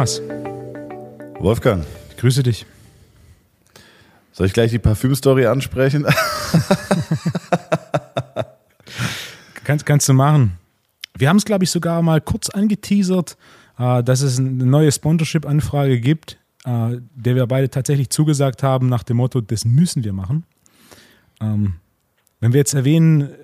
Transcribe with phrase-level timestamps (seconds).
[0.00, 0.22] Thomas.
[1.40, 1.84] Wolfgang.
[2.08, 2.64] Ich grüße dich.
[4.32, 6.06] Soll ich gleich die Parfümstory ansprechen?
[9.64, 10.52] kannst, kannst du machen.
[11.18, 13.36] Wir haben es, glaube ich, sogar mal kurz angeteasert,
[13.78, 19.02] äh, dass es eine neue Sponsorship-Anfrage gibt, äh, der wir beide tatsächlich zugesagt haben, nach
[19.02, 20.46] dem Motto, das müssen wir machen.
[21.42, 21.74] Ähm,
[22.40, 23.34] wenn wir jetzt erwähnen,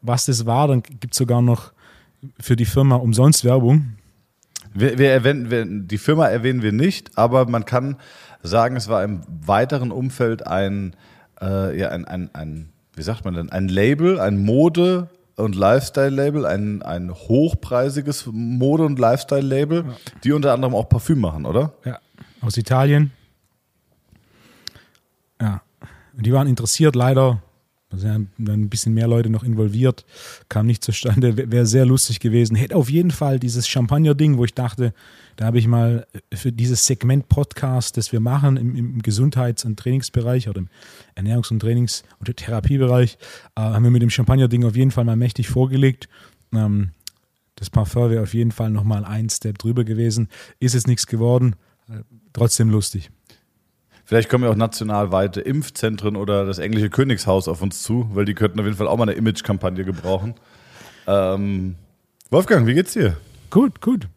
[0.00, 1.74] was das war, dann gibt es sogar noch
[2.38, 3.98] für die Firma umsonst Werbung.
[4.72, 7.96] Wir, wir erwähnen, wir, die Firma erwähnen wir nicht, aber man kann
[8.42, 10.94] sagen, es war im weiteren Umfeld ein,
[11.40, 16.46] äh, ja, ein, ein, ein, wie sagt man denn, ein Label, ein Mode- und Lifestyle-Label,
[16.46, 19.94] ein, ein hochpreisiges Mode- und Lifestyle-Label, ja.
[20.22, 21.72] die unter anderem auch Parfüm machen, oder?
[21.84, 21.98] Ja,
[22.40, 23.12] aus Italien.
[25.40, 25.62] Ja,
[26.16, 27.42] und die waren interessiert, leider
[27.90, 30.06] da sind dann ein bisschen mehr Leute noch involviert,
[30.48, 32.54] kam nicht zustande, wäre sehr lustig gewesen.
[32.54, 34.94] Hätte auf jeden Fall dieses Champagner-Ding, wo ich dachte,
[35.34, 39.76] da habe ich mal für dieses Segment Podcast, das wir machen im, im Gesundheits- und
[39.76, 40.68] Trainingsbereich oder im
[41.16, 43.18] Ernährungs- und Trainings- und Therapiebereich,
[43.56, 46.08] äh, haben wir mit dem Champagner-Ding auf jeden Fall mal mächtig vorgelegt.
[46.54, 46.90] Ähm,
[47.56, 50.28] das Parfum wäre auf jeden Fall nochmal ein Step drüber gewesen.
[50.60, 51.56] Ist es nichts geworden,
[51.88, 53.10] äh, trotzdem lustig.
[54.10, 58.34] Vielleicht kommen ja auch nationalweite Impfzentren oder das englische Königshaus auf uns zu, weil die
[58.34, 60.34] könnten auf jeden Fall auch mal eine Image-Kampagne gebrauchen.
[61.06, 61.76] Ähm,
[62.28, 63.16] Wolfgang, wie geht's dir?
[63.50, 64.08] Gut, gut.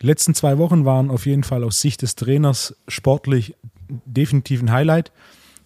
[0.00, 3.54] Die letzten zwei Wochen waren auf jeden Fall aus Sicht des Trainers sportlich
[4.06, 5.12] definitiv ein Highlight.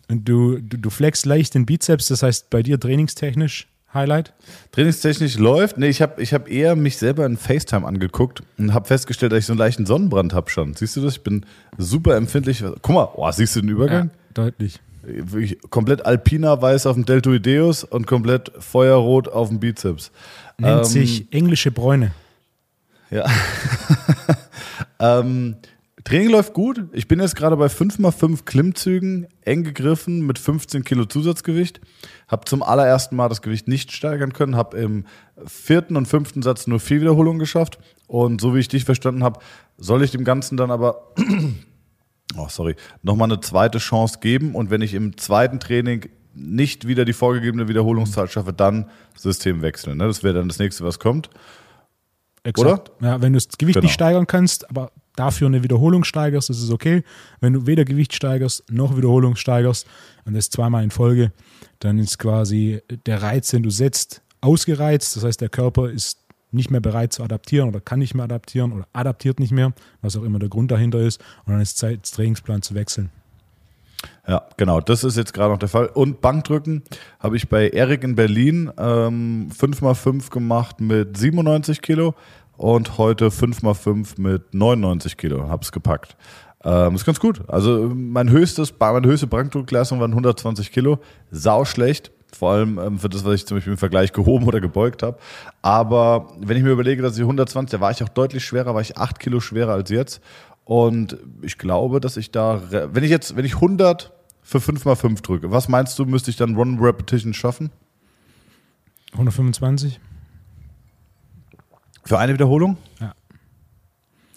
[0.09, 4.35] Du, du, du flexst leicht den Bizeps, das heißt bei dir trainingstechnisch Highlight?
[4.73, 5.79] Trainingstechnisch läuft.
[5.79, 9.41] Nee, ich habe ich hab eher mich selber in FaceTime angeguckt und habe festgestellt, dass
[9.41, 10.75] ich so einen leichten Sonnenbrand habe schon.
[10.75, 11.15] Siehst du das?
[11.17, 11.47] Ich bin
[11.79, 12.63] super empfindlich.
[12.83, 14.09] Guck mal, oh, siehst du den Übergang?
[14.09, 14.81] Ja, deutlich.
[15.03, 20.11] Wirklich komplett alpiner weiß auf dem Deltoideus und komplett feuerrot auf dem Bizeps.
[20.59, 22.13] Nennt ähm, sich englische Bräune.
[23.11, 23.25] Ja.
[25.01, 25.57] ähm,
[26.05, 26.85] Training läuft gut.
[26.93, 31.81] Ich bin jetzt gerade bei 5x5 Klimmzügen, eng gegriffen mit 15 Kilo Zusatzgewicht.
[32.29, 35.05] Habe zum allerersten Mal das Gewicht nicht steigern können, habe im
[35.45, 37.79] vierten und fünften Satz nur vier Wiederholungen geschafft.
[38.07, 39.41] Und so wie ich dich verstanden habe,
[39.77, 41.15] soll ich dem Ganzen dann aber,
[42.37, 44.55] oh sorry, nochmal eine zweite Chance geben.
[44.55, 49.99] Und wenn ich im zweiten Training nicht wieder die vorgegebene Wiederholungszahl schaffe, dann System wechseln.
[49.99, 50.07] Ne?
[50.07, 51.29] Das wäre dann das nächste, was kommt.
[52.45, 52.93] Exakt.
[53.01, 53.09] Oder?
[53.09, 53.85] Ja, wenn du das Gewicht genau.
[53.85, 57.03] nicht steigern kannst, aber dafür eine Wiederholung steigerst, ist okay.
[57.41, 59.87] Wenn du weder Gewicht steigerst noch Wiederholung steigerst
[60.25, 61.33] und das zweimal in Folge,
[61.81, 65.17] dann ist quasi der Reiz, den du setzt, ausgereizt.
[65.17, 66.19] Das heißt, der Körper ist
[66.51, 70.17] nicht mehr bereit zu adaptieren oder kann nicht mehr adaptieren oder adaptiert nicht mehr, was
[70.17, 71.21] auch immer der Grund dahinter ist.
[71.45, 73.11] Und dann ist Zeit, das Trainingsplan zu wechseln.
[74.27, 75.87] Ja, genau, das ist jetzt gerade noch der Fall.
[75.87, 76.83] Und Bankdrücken
[77.19, 82.15] habe ich bei Erik in Berlin ähm, 5x5 gemacht mit 97 Kilo
[82.59, 85.49] und heute 5x5 mit 99 Kilo.
[85.49, 86.17] Hab's gepackt.
[86.65, 87.49] Ähm, ist ganz gut.
[87.49, 90.99] Also mein höchstes, meine höchste Bankdruckleistung waren 120 Kilo.
[91.31, 92.11] Sau schlecht.
[92.37, 95.19] Vor allem ähm, für das, was ich zum Beispiel im Vergleich gehoben oder gebeugt habe.
[95.63, 98.83] Aber wenn ich mir überlege, dass ich 120, da war ich auch deutlich schwerer, war
[98.83, 100.21] ich 8 Kilo schwerer als jetzt.
[100.65, 105.51] Und ich glaube, dass ich da, wenn ich jetzt, wenn ich 100 für 5x5 drücke,
[105.51, 107.71] was meinst du, müsste ich dann One Repetition schaffen?
[109.13, 110.01] 125.
[112.09, 112.79] Für eine Wiederholung?
[113.01, 113.13] Ja.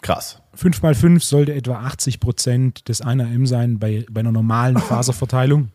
[0.01, 0.41] Krass.
[0.55, 5.69] 5 mal 5 sollte etwa 80 Prozent des 1RM sein bei, bei einer normalen Faserverteilung.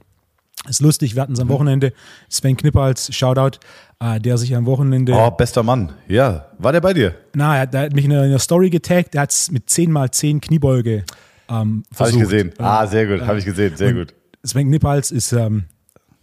[0.69, 1.49] Ist lustig, wir hatten es am.
[1.49, 1.95] Wochenende.
[2.29, 3.61] Sven Knipper als Shoutout,
[3.99, 5.15] äh, der sich am Wochenende.
[5.15, 5.95] Oh, bester Mann.
[6.07, 6.49] Ja.
[6.59, 7.15] War der bei dir?
[7.35, 9.15] Na, er, hat mich in einer Story getaggt.
[9.15, 11.03] Der hat es mit 10 mal 10 Kniebeuge
[11.49, 12.21] ähm, versucht.
[12.21, 12.53] Habe ich gesehen.
[12.59, 13.27] Ah, sehr gut.
[13.27, 13.75] Habe ich gesehen.
[13.75, 14.13] Sehr gut.
[14.45, 15.65] Sven Knippals ist ähm,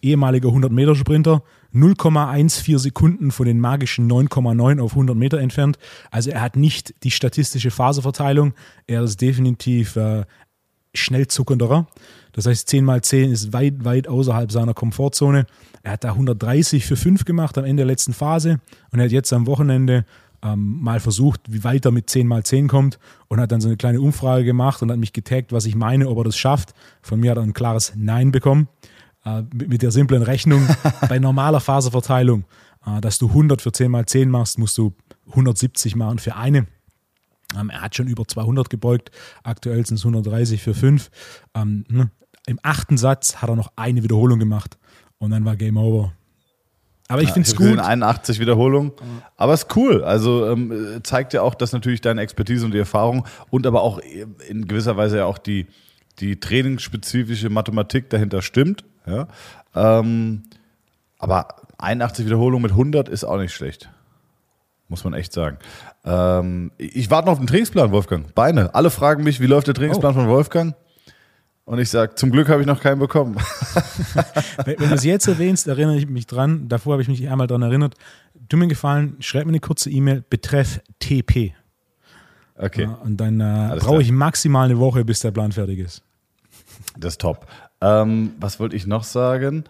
[0.04, 1.42] ehemaliger 100-Meter-Sprinter,
[1.74, 5.78] 0,14 Sekunden von den magischen 9,9 auf 100 Meter entfernt.
[6.12, 8.54] Also er hat nicht die statistische Phaseverteilung.
[8.88, 10.26] Er ist definitiv äh,
[10.94, 11.88] schnell zuckenderer.
[12.34, 15.46] Das heißt, 10 mal 10 ist weit, weit außerhalb seiner Komfortzone.
[15.82, 18.60] Er hat da 130 für 5 gemacht am Ende der letzten Phase
[18.92, 20.06] und er hat jetzt am Wochenende
[20.44, 23.68] ähm, mal versucht, wie weit er mit 10 mal 10 kommt und hat dann so
[23.68, 26.74] eine kleine Umfrage gemacht und hat mich getaggt, was ich meine, ob er das schafft.
[27.02, 28.68] Von mir hat er ein klares Nein bekommen
[29.54, 30.68] mit, der simplen Rechnung,
[31.10, 32.46] bei normaler Faserverteilung,
[32.86, 34.94] äh, dass du 100 für 10 mal 10 machst, musst du
[35.30, 36.68] 170 machen für eine.
[37.60, 39.12] Ähm, er hat schon über 200 gebeugt,
[39.44, 41.10] aktuell sind es 130 für 5.
[41.56, 42.12] Ähm, ne?
[42.46, 44.78] Im achten Satz hat er noch eine Wiederholung gemacht
[45.18, 46.14] und dann war Game Over.
[47.08, 47.80] Aber ich ja, finde es gut.
[47.80, 48.92] 81 Wiederholungen.
[49.38, 50.04] Aber es ist cool.
[50.04, 54.00] Also ähm, zeigt ja auch, dass natürlich deine Expertise und die Erfahrung und aber auch
[54.48, 55.68] in gewisser Weise ja auch die,
[56.20, 58.84] die trainingsspezifische Mathematik dahinter stimmt.
[59.06, 59.28] Ja?
[59.76, 60.44] Ähm,
[61.20, 63.90] aber 81 Wiederholungen mit 100 ist auch nicht schlecht.
[64.88, 65.58] muss man echt sagen.
[66.06, 68.34] Ähm, ich warte noch auf den Trainingsplan, Wolfgang.
[68.36, 68.76] Beine.
[68.76, 70.20] Alle fragen mich, wie läuft der Trainingsplan oh.
[70.20, 70.76] von Wolfgang?
[71.66, 73.36] Und ich sage, zum Glück habe ich noch keinen bekommen.
[74.66, 76.68] wenn, wenn du es jetzt erwähnst, erinnere ich mich dran.
[76.68, 77.96] Davor habe ich mich einmal daran erinnert.
[78.50, 81.54] Du mir gefallen, schreib mir eine kurze E-Mail, betreff TP.
[82.58, 82.90] Okay.
[83.04, 86.04] Und dann äh, brauche ich maximal eine Woche, bis der Plan fertig ist.
[86.98, 87.48] Das ist top.
[87.84, 89.66] Ähm, was wollte ich noch sagen?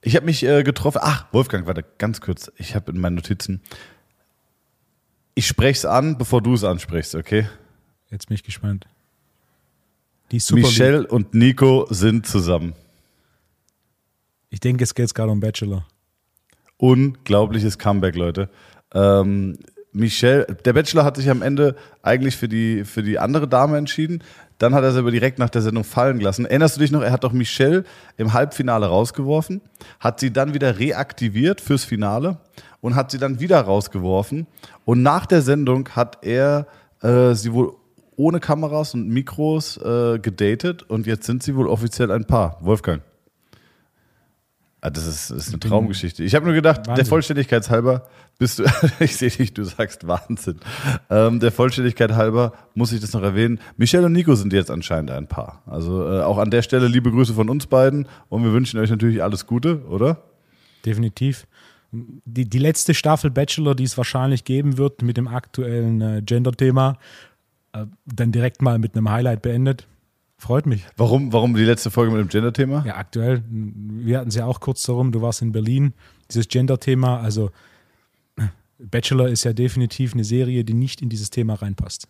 [0.00, 1.00] Ich habe mich äh, getroffen.
[1.02, 2.50] Ach, Wolfgang, warte, ganz kurz.
[2.56, 3.60] Ich habe in meinen Notizen.
[5.34, 7.46] Ich spreche es an, bevor du es ansprichst, okay?
[8.10, 8.86] Jetzt bin ich gespannt.
[10.52, 12.72] Michelle und Nico sind zusammen.
[14.48, 15.86] Ich denke, es geht gerade um Bachelor.
[16.78, 18.48] Unglaubliches Comeback, Leute.
[18.94, 19.58] Ähm,
[19.92, 24.22] Michelle, der Bachelor hat sich am Ende eigentlich für die, für die andere Dame entschieden.
[24.60, 26.44] Dann hat er sie aber direkt nach der Sendung fallen gelassen.
[26.44, 27.00] Erinnerst du dich noch?
[27.00, 27.82] Er hat doch Michelle
[28.18, 29.62] im Halbfinale rausgeworfen,
[29.98, 32.36] hat sie dann wieder reaktiviert fürs Finale
[32.82, 34.46] und hat sie dann wieder rausgeworfen.
[34.84, 36.66] Und nach der Sendung hat er
[37.00, 37.72] äh, sie wohl
[38.16, 42.58] ohne Kameras und Mikros äh, gedatet und jetzt sind sie wohl offiziell ein Paar.
[42.60, 43.00] Wolfgang.
[44.82, 46.22] Ah, das, ist, das ist eine Traumgeschichte.
[46.22, 46.94] Ich habe nur gedacht, Wahnsinn.
[46.96, 48.08] der Vollständigkeit halber
[48.40, 48.64] bist du,
[49.00, 50.60] ich sehe dich, du sagst Wahnsinn.
[51.10, 53.60] Ähm, der Vollständigkeit halber muss ich das noch erwähnen.
[53.76, 55.62] Michelle und Nico sind jetzt anscheinend ein Paar.
[55.66, 58.88] Also äh, auch an der Stelle liebe Grüße von uns beiden und wir wünschen euch
[58.90, 60.22] natürlich alles Gute, oder?
[60.86, 61.46] Definitiv.
[61.92, 66.96] Die, die letzte Staffel Bachelor, die es wahrscheinlich geben wird mit dem aktuellen äh, Gender-Thema,
[67.72, 69.86] äh, dann direkt mal mit einem Highlight beendet.
[70.38, 70.86] Freut mich.
[70.96, 72.84] Warum, warum die letzte Folge mit dem Gender-Thema?
[72.86, 73.44] Ja, aktuell.
[73.50, 75.92] Wir hatten es ja auch kurz darum, du warst in Berlin.
[76.30, 77.50] Dieses Gender-Thema, also
[78.82, 82.08] Bachelor ist ja definitiv eine Serie, die nicht in dieses Thema reinpasst.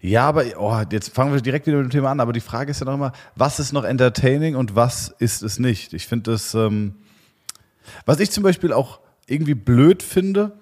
[0.00, 2.20] Ja, aber oh, jetzt fangen wir direkt wieder mit dem Thema an.
[2.20, 5.58] Aber die Frage ist ja noch immer, was ist noch entertaining und was ist es
[5.58, 5.92] nicht?
[5.92, 6.96] Ich finde das, ähm,
[8.04, 10.52] was ich zum Beispiel auch irgendwie blöd finde,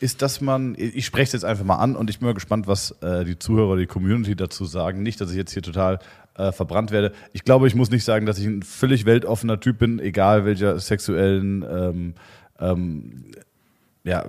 [0.00, 2.66] ist, dass man, ich spreche es jetzt einfach mal an und ich bin mal gespannt,
[2.66, 5.04] was äh, die Zuhörer, die Community dazu sagen.
[5.04, 6.00] Nicht, dass ich jetzt hier total
[6.34, 7.12] äh, verbrannt werde.
[7.32, 10.80] Ich glaube, ich muss nicht sagen, dass ich ein völlig weltoffener Typ bin, egal welcher
[10.80, 12.14] sexuellen ähm,
[12.58, 13.26] ähm,
[14.04, 14.24] ja,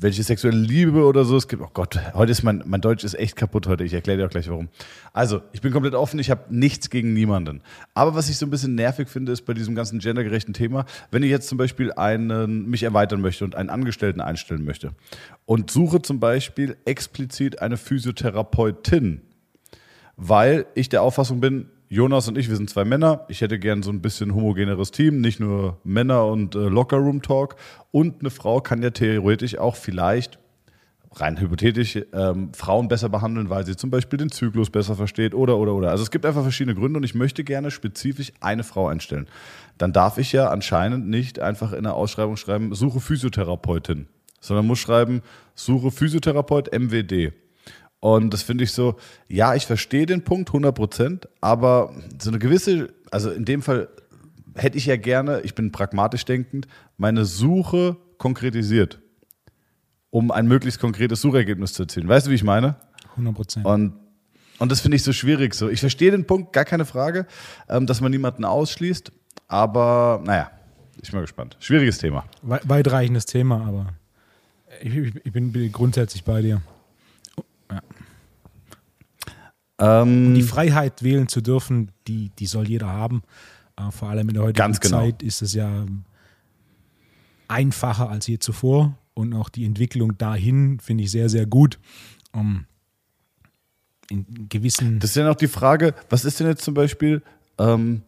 [0.00, 1.62] welche sexuelle Liebe oder so es gibt.
[1.62, 3.84] Oh Gott, heute ist mein, mein Deutsch ist echt kaputt heute.
[3.84, 4.68] Ich erkläre dir auch gleich warum.
[5.12, 7.62] Also, ich bin komplett offen, ich habe nichts gegen niemanden.
[7.94, 11.22] Aber was ich so ein bisschen nervig finde, ist bei diesem ganzen gendergerechten Thema, wenn
[11.22, 14.92] ich jetzt zum Beispiel einen, mich erweitern möchte und einen Angestellten einstellen möchte
[15.46, 19.22] und suche zum Beispiel explizit eine Physiotherapeutin,
[20.16, 23.24] weil ich der Auffassung bin, Jonas und ich, wir sind zwei Männer.
[23.28, 27.54] Ich hätte gern so ein bisschen homogeneres Team, nicht nur Männer und äh, Lockerroom-Talk.
[27.92, 30.40] Und eine Frau kann ja theoretisch auch vielleicht,
[31.12, 35.56] rein hypothetisch, ähm, Frauen besser behandeln, weil sie zum Beispiel den Zyklus besser versteht oder,
[35.58, 35.90] oder, oder.
[35.90, 39.28] Also es gibt einfach verschiedene Gründe und ich möchte gerne spezifisch eine Frau einstellen.
[39.78, 44.08] Dann darf ich ja anscheinend nicht einfach in der Ausschreibung schreiben, suche Physiotherapeutin,
[44.40, 45.22] sondern muss schreiben,
[45.54, 47.32] suche Physiotherapeut MWD.
[48.06, 48.94] Und das finde ich so,
[49.26, 51.92] ja, ich verstehe den Punkt 100 Prozent, aber
[52.22, 53.88] so eine gewisse, also in dem Fall
[54.54, 56.68] hätte ich ja gerne, ich bin pragmatisch denkend,
[56.98, 59.00] meine Suche konkretisiert,
[60.10, 62.06] um ein möglichst konkretes Suchergebnis zu erzielen.
[62.06, 62.76] Weißt du, wie ich meine?
[63.14, 63.66] 100 Prozent.
[63.66, 63.94] Und,
[64.60, 65.52] und das finde ich so schwierig.
[65.54, 65.68] So.
[65.68, 67.26] Ich verstehe den Punkt, gar keine Frage,
[67.68, 69.10] ähm, dass man niemanden ausschließt,
[69.48, 70.52] aber naja,
[71.02, 71.56] ich bin mal gespannt.
[71.58, 72.24] Schwieriges Thema.
[72.42, 73.94] Weitreichendes Thema, aber
[74.80, 76.62] ich, ich bin grundsätzlich bei dir.
[79.78, 83.22] Ähm, die Freiheit wählen zu dürfen, die, die soll jeder haben.
[83.76, 85.00] Äh, vor allem in der heutigen genau.
[85.00, 85.84] Zeit ist es ja
[87.48, 91.78] einfacher als je zuvor und auch die Entwicklung dahin finde ich sehr, sehr gut.
[92.32, 92.66] Um,
[94.10, 95.00] in gewissen.
[95.00, 97.22] Das ist ja noch die Frage, was ist denn jetzt zum Beispiel,
[97.58, 98.02] ähm,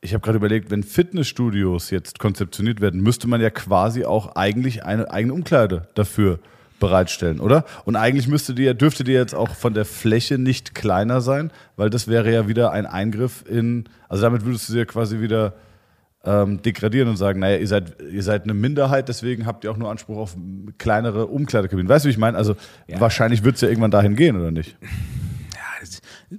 [0.00, 4.84] ich habe gerade überlegt, wenn Fitnessstudios jetzt konzeptioniert werden, müsste man ja quasi auch eigentlich
[4.84, 6.40] eine eigene Umkleide dafür
[6.80, 7.64] bereitstellen, oder?
[7.84, 11.90] Und eigentlich müsste die, dürfte die jetzt auch von der Fläche nicht kleiner sein, weil
[11.90, 15.54] das wäre ja wieder ein Eingriff in, also damit würdest du sie ja quasi wieder
[16.24, 19.76] ähm, degradieren und sagen, naja, ihr seid, ihr seid eine Minderheit, deswegen habt ihr auch
[19.76, 20.36] nur Anspruch auf
[20.78, 21.88] kleinere Umkleidekabinen.
[21.88, 22.36] Weißt du, wie ich meine?
[22.36, 23.00] Also ja.
[23.00, 24.76] wahrscheinlich wird es ja irgendwann dahin gehen, oder nicht?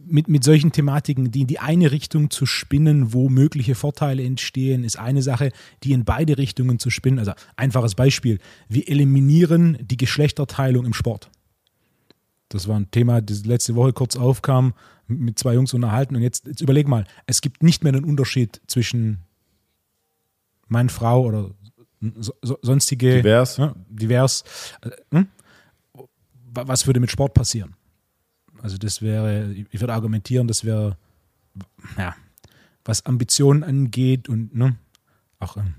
[0.05, 4.83] Mit, mit solchen Thematiken, die in die eine Richtung zu spinnen, wo mögliche Vorteile entstehen,
[4.83, 5.51] ist eine Sache,
[5.83, 7.19] die in beide Richtungen zu spinnen.
[7.19, 11.29] Also einfaches Beispiel, wir eliminieren die Geschlechterteilung im Sport.
[12.49, 14.73] Das war ein Thema, das letzte Woche kurz aufkam,
[15.07, 16.15] mit zwei Jungs unterhalten.
[16.15, 19.19] Und jetzt, jetzt überleg mal, es gibt nicht mehr den Unterschied zwischen
[20.67, 21.51] Mann, Frau oder
[22.17, 23.21] so, sonstige.
[23.21, 23.57] Divers.
[23.57, 24.43] Ja, divers.
[24.81, 25.27] Äh, hm?
[26.51, 27.75] Was würde mit Sport passieren?
[28.65, 30.97] Also das wäre, ich würde argumentieren, das wäre,
[31.99, 32.15] ja,
[32.83, 34.75] was Ambitionen angeht und ne,
[35.37, 35.75] auch ähm,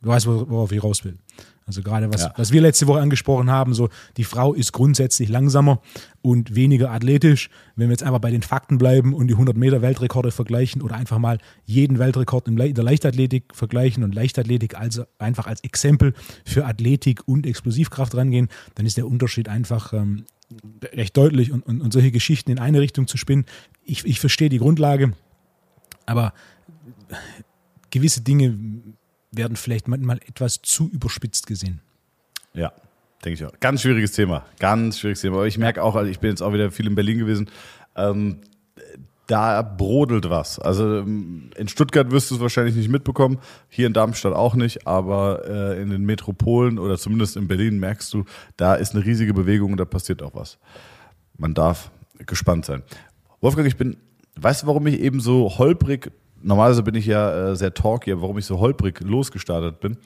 [0.00, 1.18] du weißt, worauf ich raus will.
[1.66, 2.32] Also gerade was, ja.
[2.36, 5.80] was wir letzte Woche angesprochen haben, so die Frau ist grundsätzlich langsamer
[6.20, 7.48] und weniger athletisch.
[7.74, 10.96] Wenn wir jetzt einfach bei den Fakten bleiben und die 100 Meter Weltrekorde vergleichen oder
[10.96, 16.12] einfach mal jeden Weltrekord in der Leichtathletik vergleichen und Leichtathletik also einfach als Exempel
[16.44, 20.26] für Athletik und Explosivkraft rangehen, dann ist der Unterschied einfach ähm,
[20.92, 23.46] recht deutlich und, und, und solche Geschichten in eine Richtung zu spinnen.
[23.84, 25.12] Ich, ich verstehe die Grundlage,
[26.04, 26.34] aber
[27.90, 28.58] gewisse Dinge
[29.36, 31.80] werden vielleicht manchmal etwas zu überspitzt gesehen.
[32.52, 32.72] Ja,
[33.24, 33.58] denke ich auch.
[33.60, 34.44] Ganz schwieriges Thema.
[34.58, 35.36] Ganz schwieriges Thema.
[35.36, 37.50] Aber ich merke auch, also ich bin jetzt auch wieder viel in Berlin gewesen.
[37.96, 38.40] Ähm,
[39.26, 40.58] da brodelt was.
[40.58, 43.38] Also ähm, in Stuttgart wirst du es wahrscheinlich nicht mitbekommen,
[43.68, 48.12] hier in Darmstadt auch nicht, aber äh, in den Metropolen oder zumindest in Berlin merkst
[48.12, 48.24] du,
[48.56, 50.58] da ist eine riesige Bewegung und da passiert auch was.
[51.38, 51.90] Man darf
[52.26, 52.82] gespannt sein.
[53.40, 53.96] Wolfgang, ich bin,
[54.36, 56.12] weißt du, warum ich eben so holprig
[56.44, 59.96] normalerweise bin ich ja äh, sehr talky, warum ich so holprig losgestartet bin.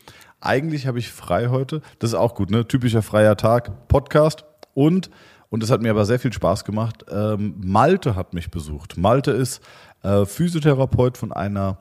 [0.40, 1.82] Eigentlich habe ich frei heute.
[1.98, 2.66] Das ist auch gut, ne?
[2.66, 5.10] Typischer freier Tag, Podcast und
[5.50, 7.06] und das hat mir aber sehr viel Spaß gemacht.
[7.10, 8.98] Ähm, Malte hat mich besucht.
[8.98, 9.62] Malte ist
[10.02, 11.78] äh, Physiotherapeut von einer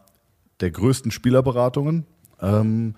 [0.62, 2.06] der größten Spielerberatungen
[2.42, 2.96] ähm,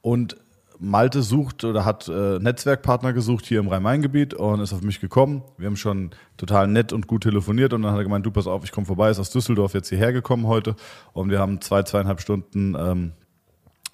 [0.00, 0.36] und
[0.80, 5.42] Malte sucht oder hat äh, Netzwerkpartner gesucht hier im Rhein-Main-Gebiet und ist auf mich gekommen.
[5.56, 8.46] Wir haben schon total nett und gut telefoniert und dann hat er gemeint, du pass
[8.46, 10.76] auf, ich komme vorbei, ist aus Düsseldorf jetzt hierher gekommen heute
[11.12, 13.12] und wir haben zwei, zweieinhalb Stunden ähm,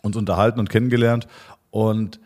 [0.02, 1.26] uns unterhalten und kennengelernt
[1.70, 2.20] und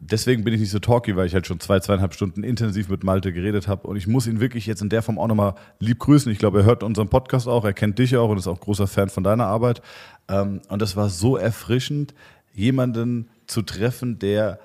[0.00, 3.04] deswegen bin ich nicht so talky, weil ich halt schon zwei, zweieinhalb Stunden intensiv mit
[3.04, 6.00] Malte geredet habe und ich muss ihn wirklich jetzt in der Form auch nochmal lieb
[6.00, 6.30] grüßen.
[6.32, 8.88] Ich glaube, er hört unseren Podcast auch, er kennt dich auch und ist auch großer
[8.88, 9.82] Fan von deiner Arbeit
[10.28, 12.12] ähm, und das war so erfrischend,
[12.54, 14.58] jemanden zu treffen, der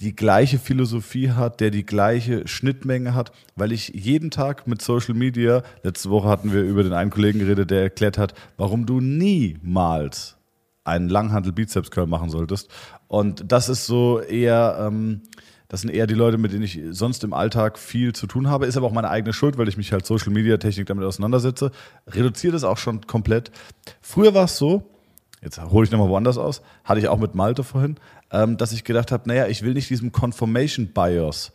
[0.00, 5.14] die gleiche Philosophie hat, der die gleiche Schnittmenge hat, weil ich jeden Tag mit Social
[5.14, 9.00] Media, letzte Woche hatten wir über den einen Kollegen geredet, der erklärt hat, warum du
[9.00, 10.36] niemals
[10.84, 12.68] einen Langhandel Bizeps Curl machen solltest.
[13.06, 15.22] Und das ist so eher, ähm,
[15.68, 18.66] das sind eher die Leute, mit denen ich sonst im Alltag viel zu tun habe.
[18.66, 21.70] Ist aber auch meine eigene Schuld, weil ich mich halt Social Media Technik damit auseinandersetze.
[22.08, 23.52] Reduziert es auch schon komplett.
[24.00, 24.91] Früher war es so,
[25.42, 27.96] jetzt hole ich nochmal woanders aus, hatte ich auch mit Malte vorhin,
[28.30, 31.52] ähm, dass ich gedacht habe, naja, ich will nicht diesem Confirmation Bias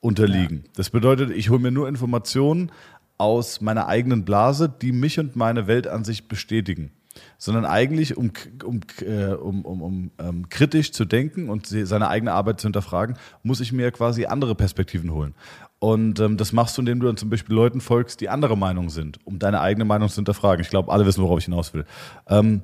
[0.00, 0.62] unterliegen.
[0.64, 0.70] Ja.
[0.76, 2.70] Das bedeutet, ich hole mir nur Informationen
[3.18, 6.92] aus meiner eigenen Blase, die mich und meine Weltansicht bestätigen.
[7.36, 8.30] Sondern eigentlich, um,
[8.64, 13.16] um, äh, um, um, um ähm, kritisch zu denken und seine eigene Arbeit zu hinterfragen,
[13.42, 15.34] muss ich mir quasi andere Perspektiven holen.
[15.80, 18.90] Und ähm, das machst du, indem du dann zum Beispiel Leuten folgst, die andere Meinung
[18.90, 20.62] sind, um deine eigene Meinung zu hinterfragen.
[20.62, 21.84] Ich glaube, alle wissen, worauf ich hinaus will.
[22.28, 22.62] Ähm,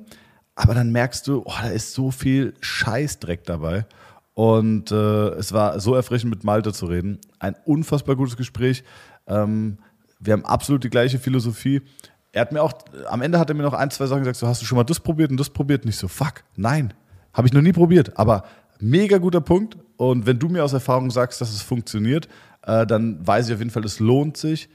[0.57, 3.85] aber dann merkst du, oh, da ist so viel Scheißdreck dabei.
[4.33, 7.19] Und äh, es war so erfrischend, mit Malte zu reden.
[7.37, 8.83] Ein unfassbar gutes Gespräch.
[9.27, 9.77] Ähm,
[10.19, 11.83] wir haben absolut die gleiche Philosophie.
[12.31, 12.73] Er hat mir auch,
[13.07, 14.83] am Ende hat er mir noch ein, zwei Sachen gesagt, so hast du schon mal
[14.83, 15.85] das probiert und das probiert?
[15.85, 16.91] Nicht so, fuck, nein,
[17.33, 18.17] habe ich noch nie probiert.
[18.17, 18.43] Aber
[18.79, 19.77] mega guter Punkt.
[19.95, 22.27] Und wenn du mir aus Erfahrung sagst, dass es funktioniert,
[22.63, 24.69] äh, dann weiß ich auf jeden Fall, es lohnt sich,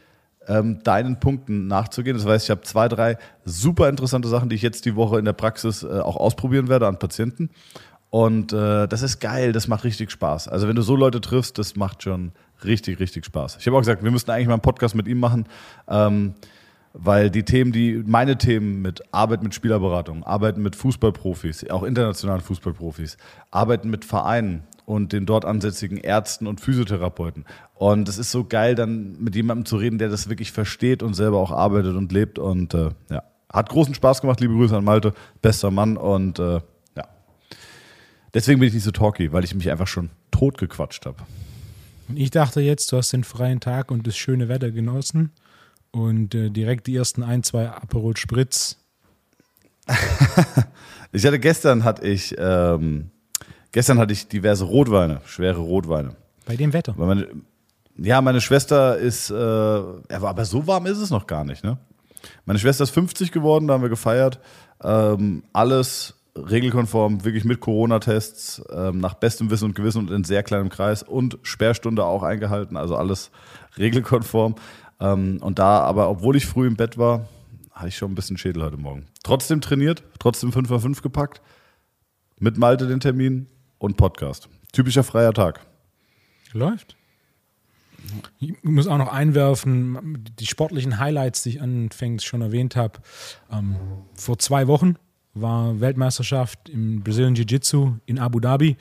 [0.48, 2.16] ähm, deinen Punkten nachzugehen.
[2.16, 5.24] Das heißt, ich habe zwei, drei super interessante Sachen, die ich jetzt die Woche in
[5.24, 7.50] der Praxis äh, auch ausprobieren werde an Patienten.
[8.10, 10.48] Und äh, das ist geil, das macht richtig Spaß.
[10.48, 12.32] Also wenn du so Leute triffst, das macht schon
[12.62, 13.56] richtig, richtig Spaß.
[13.58, 15.46] Ich habe auch gesagt, wir müssten eigentlich mal einen Podcast mit ihm machen,
[15.88, 16.34] ähm,
[16.92, 22.42] weil die Themen, die meine Themen mit Arbeit mit Spielerberatung, Arbeiten mit Fußballprofis, auch internationalen
[22.42, 23.16] Fußballprofis,
[23.50, 27.44] Arbeiten mit Vereinen, und den dort ansässigen Ärzten und Physiotherapeuten.
[27.74, 31.14] Und es ist so geil, dann mit jemandem zu reden, der das wirklich versteht und
[31.14, 32.38] selber auch arbeitet und lebt.
[32.38, 33.22] Und äh, ja,
[33.52, 34.40] hat großen Spaß gemacht.
[34.40, 35.96] Liebe Grüße an Malte, bester Mann.
[35.96, 36.60] Und äh,
[36.96, 37.08] ja,
[38.34, 41.22] deswegen bin ich nicht so talky, weil ich mich einfach schon tot gequatscht habe.
[42.08, 45.32] Und ich dachte jetzt, du hast den freien Tag und das schöne Wetter genossen
[45.92, 48.78] und äh, direkt die ersten ein, zwei Aperol Spritz.
[51.12, 53.10] ich hatte gestern hatte ich ähm,
[53.72, 56.14] Gestern hatte ich diverse Rotweine, schwere Rotweine.
[56.46, 56.94] Bei dem Wetter?
[56.96, 57.28] Meine,
[57.96, 61.64] ja, meine Schwester ist, äh, aber so warm ist es noch gar nicht.
[61.64, 61.78] Ne?
[62.44, 64.40] Meine Schwester ist 50 geworden, da haben wir gefeiert.
[64.82, 70.42] Ähm, alles regelkonform, wirklich mit Corona-Tests, ähm, nach bestem Wissen und Gewissen und in sehr
[70.42, 73.30] kleinem Kreis und Sperrstunde auch eingehalten, also alles
[73.78, 74.54] regelkonform.
[75.00, 77.26] Ähm, und da, aber obwohl ich früh im Bett war,
[77.72, 79.06] hatte ich schon ein bisschen Schädel heute Morgen.
[79.22, 81.40] Trotzdem trainiert, trotzdem 5 x 5 gepackt,
[82.38, 83.46] mit Malte den Termin,
[83.82, 84.48] und Podcast.
[84.72, 85.60] Typischer freier Tag.
[86.52, 86.96] Läuft.
[88.38, 93.00] Ich muss auch noch einwerfen, die sportlichen Highlights, die ich anfängst schon erwähnt habe.
[93.50, 93.76] Ähm,
[94.14, 94.96] vor zwei Wochen
[95.34, 98.76] war Weltmeisterschaft im Brazilian Jiu-Jitsu in Abu Dhabi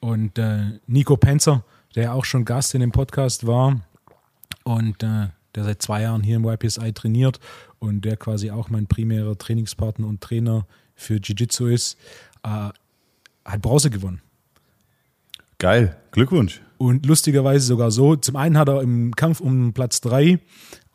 [0.00, 1.64] und äh, Nico Penzer,
[1.96, 3.80] der auch schon Gast in dem Podcast war
[4.62, 7.40] und äh, der seit zwei Jahren hier im YPSI trainiert
[7.80, 11.98] und der quasi auch mein primärer Trainingspartner und Trainer für Jiu-Jitsu ist,
[12.44, 12.68] äh,
[13.44, 14.20] hat Bronze gewonnen.
[15.64, 16.60] Geil, Glückwunsch.
[16.76, 20.38] Und lustigerweise sogar so, zum einen hat er im Kampf um Platz 3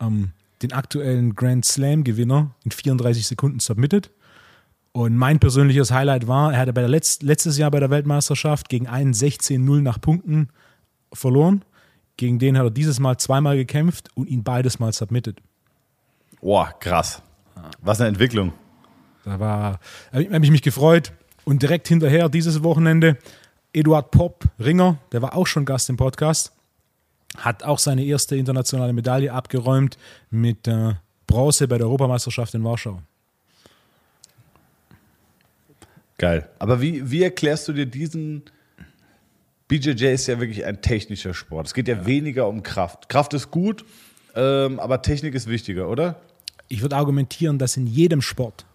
[0.00, 0.30] ähm,
[0.62, 4.12] den aktuellen Grand Slam-Gewinner in 34 Sekunden submitted.
[4.92, 8.68] Und mein persönliches Highlight war, er hatte bei der Letz letztes Jahr bei der Weltmeisterschaft
[8.68, 10.50] gegen einen 16-0 nach Punkten
[11.12, 11.64] verloren.
[12.16, 15.38] Gegen den hat er dieses Mal zweimal gekämpft und ihn beides mal submitted.
[16.40, 17.24] Boah, krass.
[17.82, 18.52] Was eine Entwicklung.
[19.24, 19.80] Da war,
[20.12, 21.12] habe ich mich gefreut.
[21.44, 23.18] Und direkt hinterher, dieses Wochenende,
[23.72, 26.52] Eduard Popp, Ringer, der war auch schon Gast im Podcast,
[27.36, 29.96] hat auch seine erste internationale Medaille abgeräumt
[30.30, 30.94] mit äh,
[31.26, 33.00] Bronze bei der Europameisterschaft in Warschau.
[36.18, 36.48] Geil.
[36.58, 38.42] Aber wie, wie erklärst du dir diesen?
[39.68, 41.68] BJJ ist ja wirklich ein technischer Sport.
[41.68, 42.06] Es geht ja, ja.
[42.06, 43.08] weniger um Kraft.
[43.08, 43.84] Kraft ist gut,
[44.34, 46.20] ähm, aber Technik ist wichtiger, oder?
[46.68, 48.66] Ich würde argumentieren, dass in jedem Sport,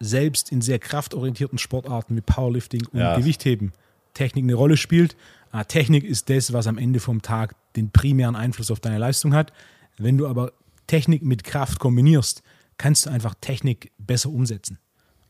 [0.00, 3.16] selbst in sehr kraftorientierten Sportarten wie Powerlifting und ja.
[3.16, 3.72] Gewichtheben,
[4.14, 5.16] Technik eine Rolle spielt.
[5.50, 9.34] Ah, Technik ist das, was am Ende vom Tag den primären Einfluss auf deine Leistung
[9.34, 9.52] hat.
[9.98, 10.52] Wenn du aber
[10.86, 12.42] Technik mit Kraft kombinierst,
[12.78, 14.78] kannst du einfach Technik besser umsetzen.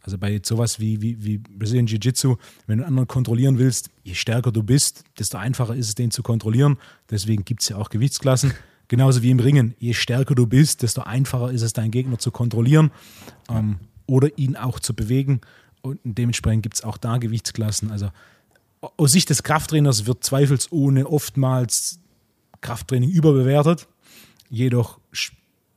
[0.00, 2.37] Also bei sowas wie, wie, wie Brazilian Jiu-Jitsu,
[2.67, 6.23] wenn du anderen kontrollieren willst, je stärker du bist, desto einfacher ist es, den zu
[6.23, 6.76] kontrollieren.
[7.11, 8.53] Deswegen gibt es ja auch Gewichtsklassen.
[8.88, 9.75] Genauso wie im Ringen.
[9.79, 12.91] Je stärker du bist, desto einfacher ist es, deinen Gegner zu kontrollieren
[13.49, 15.41] ähm, oder ihn auch zu bewegen.
[15.81, 17.91] Und dementsprechend gibt es auch da Gewichtsklassen.
[17.91, 18.11] Also
[18.97, 22.00] aus Sicht des Krafttrainers wird zweifelsohne oftmals
[22.61, 23.88] Krafttraining überbewertet.
[24.49, 24.99] Jedoch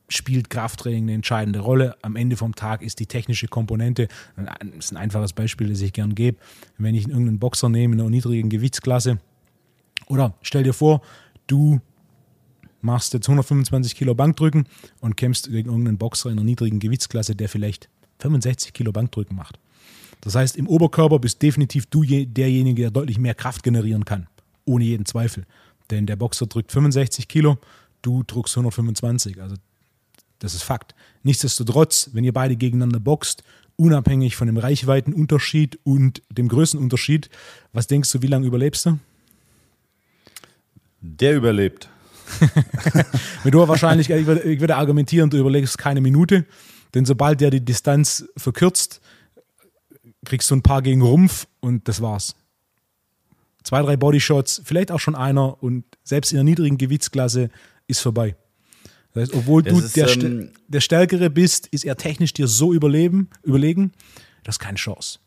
[0.09, 1.95] spielt Krafttraining eine entscheidende Rolle.
[2.01, 5.93] Am Ende vom Tag ist die technische Komponente, das ist ein einfaches Beispiel, das ich
[5.93, 6.37] gern gebe,
[6.77, 9.19] wenn ich irgendeinen Boxer nehme in einer niedrigen Gewichtsklasse
[10.07, 11.01] oder stell dir vor,
[11.47, 11.81] du
[12.81, 14.67] machst jetzt 125 Kilo Bankdrücken
[15.01, 19.59] und kämpfst gegen irgendeinen Boxer in einer niedrigen Gewichtsklasse, der vielleicht 65 Kilo Bankdrücken macht.
[20.21, 24.27] Das heißt, im Oberkörper bist definitiv du derjenige, der deutlich mehr Kraft generieren kann.
[24.65, 25.45] Ohne jeden Zweifel.
[25.89, 27.57] Denn der Boxer drückt 65 Kilo,
[28.01, 29.41] du drückst 125.
[29.41, 29.55] Also
[30.39, 30.95] das ist Fakt.
[31.23, 33.43] Nichtsdestotrotz, wenn ihr beide gegeneinander boxt,
[33.75, 37.29] unabhängig von dem Reichweitenunterschied und dem Größenunterschied,
[37.73, 38.99] was denkst du, wie lange überlebst du?
[41.01, 41.89] Der überlebt.
[43.43, 46.45] Mit hoher Wahrscheinlichkeit, ich würde, ich würde argumentieren, du überlegst keine Minute,
[46.93, 48.99] denn sobald der die Distanz verkürzt,
[50.27, 52.35] kriegst du ein paar gegen Rumpf und das war's.
[53.63, 57.49] Zwei, drei Bodyshots, vielleicht auch schon einer und selbst in der niedrigen Gewichtsklasse
[57.87, 58.35] ist vorbei.
[59.13, 62.47] Das heißt, obwohl das du ist, der, ähm, der Stärkere bist, ist er technisch dir
[62.47, 63.91] so überleben, überlegen,
[64.43, 65.19] das ist keine Chance.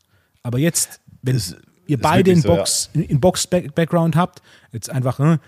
[0.42, 3.06] Aber jetzt, wenn ist, ihr beide in Box, so, ja.
[3.06, 5.40] in Box-Background habt, jetzt einfach, ne,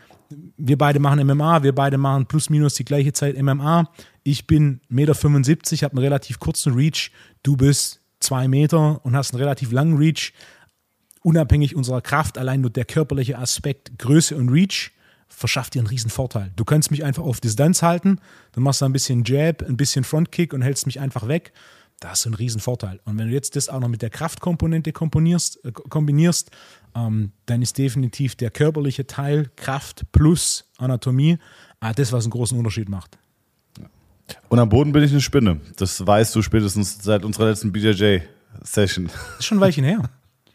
[0.56, 3.90] wir beide machen MMA, wir beide machen plus minus die gleiche Zeit MMA.
[4.22, 7.10] Ich bin 1,75 Meter, habe einen relativ kurzen Reach.
[7.42, 10.32] Du bist zwei Meter und hast einen relativ langen Reach.
[11.22, 14.90] Unabhängig unserer Kraft, allein nur der körperliche Aspekt, Größe und Reach
[15.28, 16.52] verschafft dir einen riesen Vorteil.
[16.56, 18.18] Du kannst mich einfach auf Distanz halten,
[18.52, 21.52] dann machst du ein bisschen Jab, ein bisschen Frontkick und hältst mich einfach weg.
[22.00, 22.98] Da hast du einen riesen Vorteil.
[23.04, 26.50] Und wenn du jetzt das auch noch mit der Kraftkomponente komponierst, äh, kombinierst,
[26.96, 31.38] ähm, dann ist definitiv der körperliche Teil Kraft plus Anatomie
[31.80, 33.18] äh, das, was einen großen Unterschied macht.
[34.48, 35.60] Und am Boden bin ich eine Spinne.
[35.76, 39.06] Das weißt du spätestens seit unserer letzten BJJ-Session.
[39.06, 40.02] Das ist schon ein Weilchen her.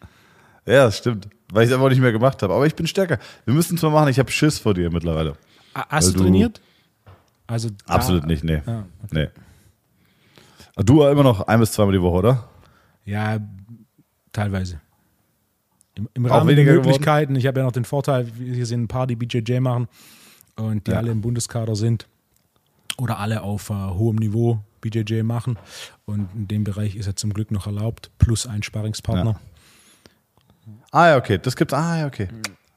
[0.66, 1.28] ja, das stimmt.
[1.52, 2.54] Weil ich es einfach nicht mehr gemacht habe.
[2.54, 3.20] Aber ich bin stärker.
[3.46, 4.10] Wir müssen es mal machen.
[4.10, 5.36] Ich habe Schiss vor dir mittlerweile.
[5.74, 6.62] Hast du trainiert?
[7.46, 8.62] Also Absolut nicht, nee.
[8.66, 9.30] Ah, okay.
[10.76, 10.84] nee.
[10.84, 12.50] Du immer noch ein bis zweimal die Woche, oder?
[13.06, 13.40] Ja,
[14.34, 14.82] teilweise.
[15.96, 17.34] Im, im Rahmen der Möglichkeiten.
[17.34, 17.40] Geworden?
[17.40, 19.88] Ich habe ja noch den Vorteil, hier sind ein paar, die BJJ machen
[20.58, 20.98] und die ja.
[20.98, 22.06] alle im Bundeskader sind
[22.98, 25.58] oder alle auf uh, hohem Niveau BJJ machen.
[26.06, 29.32] Und in dem Bereich ist er zum Glück noch erlaubt, plus ein Sparringspartner.
[29.32, 30.74] Ja.
[30.92, 31.74] Ah ja, okay, das gibt's.
[31.74, 32.28] Ah ja, okay.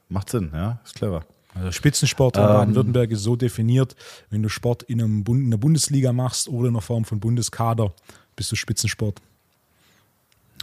[0.09, 1.25] Macht Sinn, ja, ist clever.
[1.53, 3.95] Also Spitzensport in ähm, Baden-Württemberg ist so definiert,
[4.29, 7.19] wenn du Sport in, einem Bund, in der Bundesliga machst oder in einer Form von
[7.19, 7.93] Bundeskader,
[8.35, 9.21] bist du Spitzensport.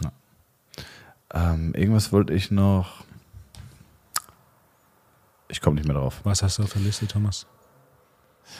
[0.03, 0.11] Ja.
[1.33, 3.03] Ähm, irgendwas wollte ich noch.
[5.47, 6.21] Ich komme nicht mehr drauf.
[6.23, 7.45] Was hast du auf der Liste, Thomas?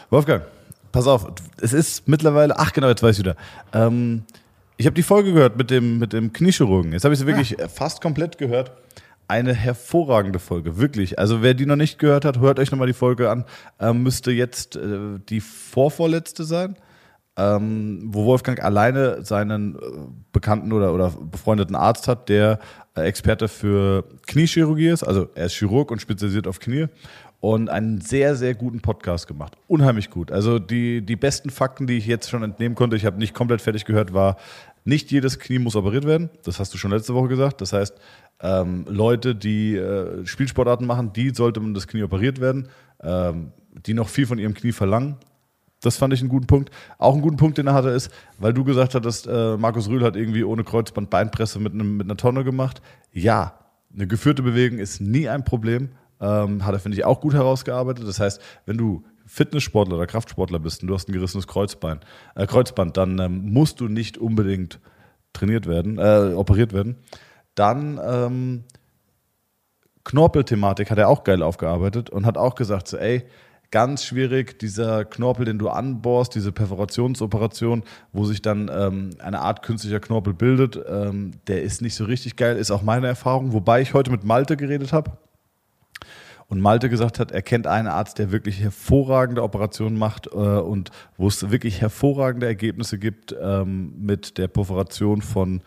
[0.09, 0.43] Wolfgang,
[0.91, 1.27] pass auf,
[1.61, 3.35] es ist mittlerweile, ach genau, jetzt weiß ich wieder.
[3.73, 4.23] Ähm,
[4.77, 6.93] ich habe die Folge gehört mit dem, mit dem Kniechirurgen.
[6.93, 7.67] Jetzt habe ich sie wirklich ja.
[7.67, 8.71] fast komplett gehört.
[9.27, 11.19] Eine hervorragende Folge, wirklich.
[11.19, 13.45] Also wer die noch nicht gehört hat, hört euch nochmal die Folge an.
[13.79, 16.77] Ähm, müsste jetzt äh, die vorvorletzte sein,
[17.37, 19.79] ähm, wo Wolfgang alleine seinen äh,
[20.31, 22.59] bekannten oder, oder befreundeten Arzt hat, der
[22.95, 25.03] äh, Experte für Kniechirurgie ist.
[25.03, 26.87] Also er ist Chirurg und spezialisiert auf Knie
[27.39, 29.57] und einen sehr, sehr guten Podcast gemacht.
[29.67, 30.31] Unheimlich gut.
[30.31, 33.61] Also die, die besten Fakten, die ich jetzt schon entnehmen konnte, ich habe nicht komplett
[33.61, 34.37] fertig gehört, war,
[34.85, 36.29] Nicht jedes Knie muss operiert werden.
[36.43, 37.61] Das hast du schon letzte Woche gesagt.
[37.61, 37.95] Das heißt,
[38.41, 42.69] ähm, Leute, die äh, Spielsportarten machen, die sollte man das Knie operiert werden,
[43.01, 43.51] ähm,
[43.85, 45.17] die noch viel von ihrem Knie verlangen.
[45.81, 46.71] Das fand ich einen guten Punkt.
[46.97, 50.03] Auch einen guten Punkt, den er hatte, ist, weil du gesagt hattest, äh, Markus Rühl
[50.03, 52.81] hat irgendwie ohne Kreuzband Beinpresse mit, einem, mit einer Tonne gemacht.
[53.13, 53.59] Ja,
[53.93, 55.89] eine geführte Bewegung ist nie ein Problem.
[56.21, 58.07] Ähm, hat er, finde ich, auch gut herausgearbeitet.
[58.07, 61.99] Das heißt, wenn du Fitnesssportler oder Kraftsportler bist und du hast ein gerissenes Kreuzbein,
[62.35, 64.79] äh, Kreuzband, dann ähm, musst du nicht unbedingt
[65.33, 66.97] trainiert werden, äh, operiert werden.
[67.53, 68.63] Dann ähm,
[70.03, 73.27] Knorpelthematik hat er auch geil aufgearbeitet und hat auch gesagt, so, ey,
[73.69, 79.61] ganz schwierig, dieser Knorpel, den du anbohrst, diese Perforationsoperation, wo sich dann ähm, eine Art
[79.61, 83.81] künstlicher Knorpel bildet, ähm, der ist nicht so richtig geil, ist auch meine Erfahrung, wobei
[83.81, 85.11] ich heute mit Malte geredet habe
[86.49, 90.89] und Malte gesagt hat, er kennt einen Arzt, der wirklich hervorragende Operationen macht äh, und
[91.15, 95.61] wo es wirklich hervorragende Ergebnisse gibt ähm, mit der Perforation von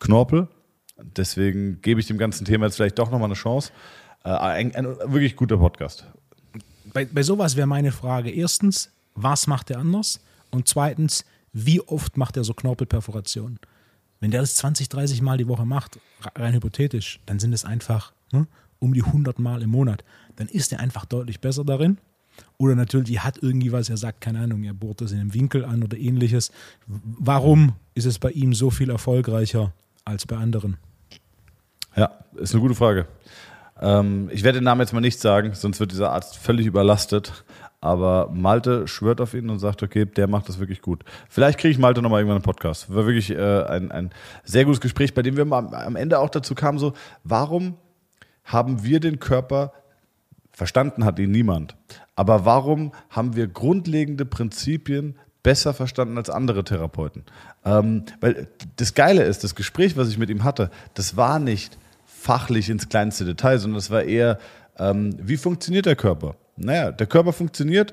[0.00, 0.48] Knorpel.
[0.96, 3.70] Deswegen gebe ich dem ganzen Thema jetzt vielleicht doch nochmal eine Chance.
[4.24, 6.06] Äh, ein, ein, wirklich guter Podcast.
[6.92, 10.20] Bei, bei sowas wäre meine Frage erstens, was macht er anders?
[10.50, 13.58] Und zweitens, wie oft macht er so Knorpelperforationen?
[14.20, 15.98] Wenn der das 20, 30 Mal die Woche macht,
[16.34, 18.46] rein hypothetisch, dann sind es einfach hm,
[18.84, 20.04] um die 100 Mal im Monat.
[20.36, 21.98] Dann ist er einfach deutlich besser darin.
[22.58, 25.34] Oder natürlich, er hat irgendwie was, er sagt, keine Ahnung, er bohrt das in einem
[25.34, 26.52] Winkel an oder ähnliches.
[26.86, 29.72] Warum ist es bei ihm so viel erfolgreicher
[30.04, 30.76] als bei anderen?
[31.96, 33.06] Ja, ist eine gute Frage.
[33.80, 37.44] Ähm, ich werde den Namen jetzt mal nicht sagen, sonst wird dieser Arzt völlig überlastet.
[37.80, 41.04] Aber Malte schwört auf ihn und sagt, okay, der macht das wirklich gut.
[41.28, 42.88] Vielleicht kriege ich Malte nochmal irgendwann einen Podcast.
[42.94, 44.10] War wirklich äh, ein, ein
[44.42, 46.94] sehr gutes Gespräch, bei dem wir am Ende auch dazu kamen, so,
[47.24, 47.76] warum
[48.44, 49.72] haben wir den Körper
[50.54, 51.76] verstanden hat ihn niemand.
[52.16, 57.24] Aber warum haben wir grundlegende Prinzipien besser verstanden als andere Therapeuten?
[57.64, 61.76] Ähm, weil das Geile ist, das Gespräch, was ich mit ihm hatte, das war nicht
[62.06, 64.38] fachlich ins kleinste Detail, sondern es war eher,
[64.78, 66.36] ähm, wie funktioniert der Körper?
[66.56, 67.92] Naja, der Körper funktioniert.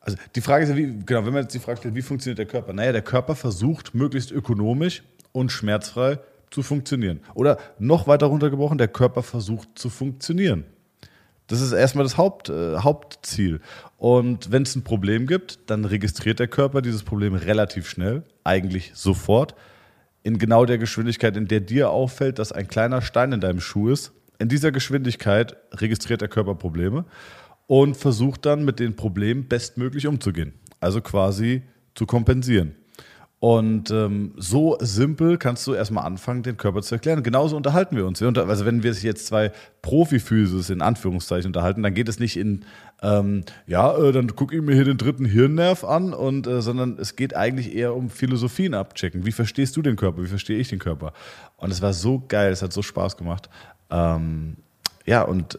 [0.00, 2.38] Also die Frage ist ja, wie, genau, wenn man jetzt die Frage stellt, wie funktioniert
[2.38, 2.72] der Körper?
[2.72, 6.18] Naja, der Körper versucht möglichst ökonomisch und schmerzfrei
[6.50, 7.20] zu funktionieren.
[7.34, 10.64] Oder noch weiter runtergebrochen, der Körper versucht zu funktionieren.
[11.46, 13.60] Das ist erstmal das Haupt, äh, Hauptziel.
[13.98, 18.92] Und wenn es ein Problem gibt, dann registriert der Körper dieses Problem relativ schnell, eigentlich
[18.94, 19.56] sofort,
[20.22, 23.88] in genau der Geschwindigkeit, in der dir auffällt, dass ein kleiner Stein in deinem Schuh
[23.88, 24.12] ist.
[24.38, 27.04] In dieser Geschwindigkeit registriert der Körper Probleme
[27.66, 30.54] und versucht dann mit den Problemen bestmöglich umzugehen.
[30.78, 31.62] Also quasi
[31.94, 32.76] zu kompensieren.
[33.40, 37.22] Und ähm, so simpel kannst du erstmal anfangen, den Körper zu erklären.
[37.22, 38.20] Genauso unterhalten wir uns.
[38.22, 39.50] also wenn wir sich jetzt zwei
[39.80, 42.66] Profi-Physis in Anführungszeichen unterhalten, dann geht es nicht in,
[43.02, 46.98] ähm, ja, äh, dann gucke ich mir hier den dritten Hirnnerv an, und, äh, sondern
[46.98, 49.24] es geht eigentlich eher um Philosophien abchecken.
[49.24, 50.22] Wie verstehst du den Körper?
[50.22, 51.14] Wie verstehe ich den Körper?
[51.56, 53.48] Und es war so geil, es hat so Spaß gemacht.
[53.90, 54.58] Ähm,
[55.06, 55.58] ja, und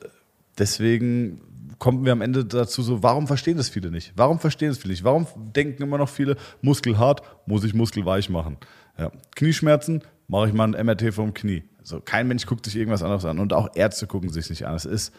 [0.59, 1.41] deswegen
[1.81, 4.13] kommen wir am Ende dazu so, warum verstehen das viele nicht?
[4.15, 5.03] Warum verstehen das viele nicht?
[5.03, 8.57] Warum denken immer noch viele, muskelhart, muss ich muskelweich machen?
[8.99, 9.11] Ja.
[9.35, 11.63] Knieschmerzen, mache ich mal ein MRT vom Knie.
[11.79, 14.75] Also kein Mensch guckt sich irgendwas anderes an und auch Ärzte gucken sich nicht an.
[14.75, 15.11] Es ist,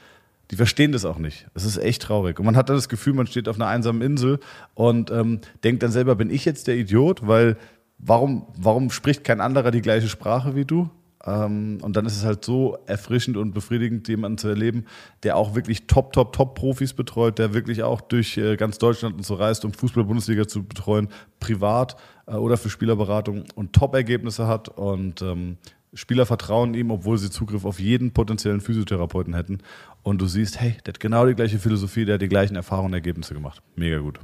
[0.52, 1.48] die verstehen das auch nicht.
[1.54, 2.38] Es ist echt traurig.
[2.38, 4.38] Und man hat dann das Gefühl, man steht auf einer einsamen Insel
[4.74, 7.26] und ähm, denkt dann selber, bin ich jetzt der Idiot?
[7.26, 7.56] Weil
[7.98, 10.90] warum, warum spricht kein anderer die gleiche Sprache wie du?
[11.24, 14.86] Ähm, und dann ist es halt so erfrischend und befriedigend, jemanden zu erleben,
[15.22, 19.16] der auch wirklich top, top, top Profis betreut, der wirklich auch durch äh, ganz Deutschland
[19.16, 21.08] und so reist, um Fußball-Bundesliga zu betreuen,
[21.40, 25.58] privat äh, oder für Spielerberatung und Top-Ergebnisse hat und ähm,
[25.94, 29.58] Spieler vertrauen ihm, obwohl sie Zugriff auf jeden potenziellen Physiotherapeuten hätten.
[30.02, 32.88] Und du siehst, hey, der hat genau die gleiche Philosophie, der hat die gleichen Erfahrungen
[32.88, 33.62] und Ergebnisse gemacht.
[33.76, 34.18] Mega gut.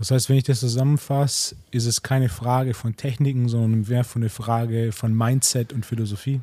[0.00, 4.22] Das heißt, wenn ich das zusammenfasse, ist es keine Frage von Techniken, sondern mehr von
[4.22, 6.40] eine Frage von Mindset und Philosophie.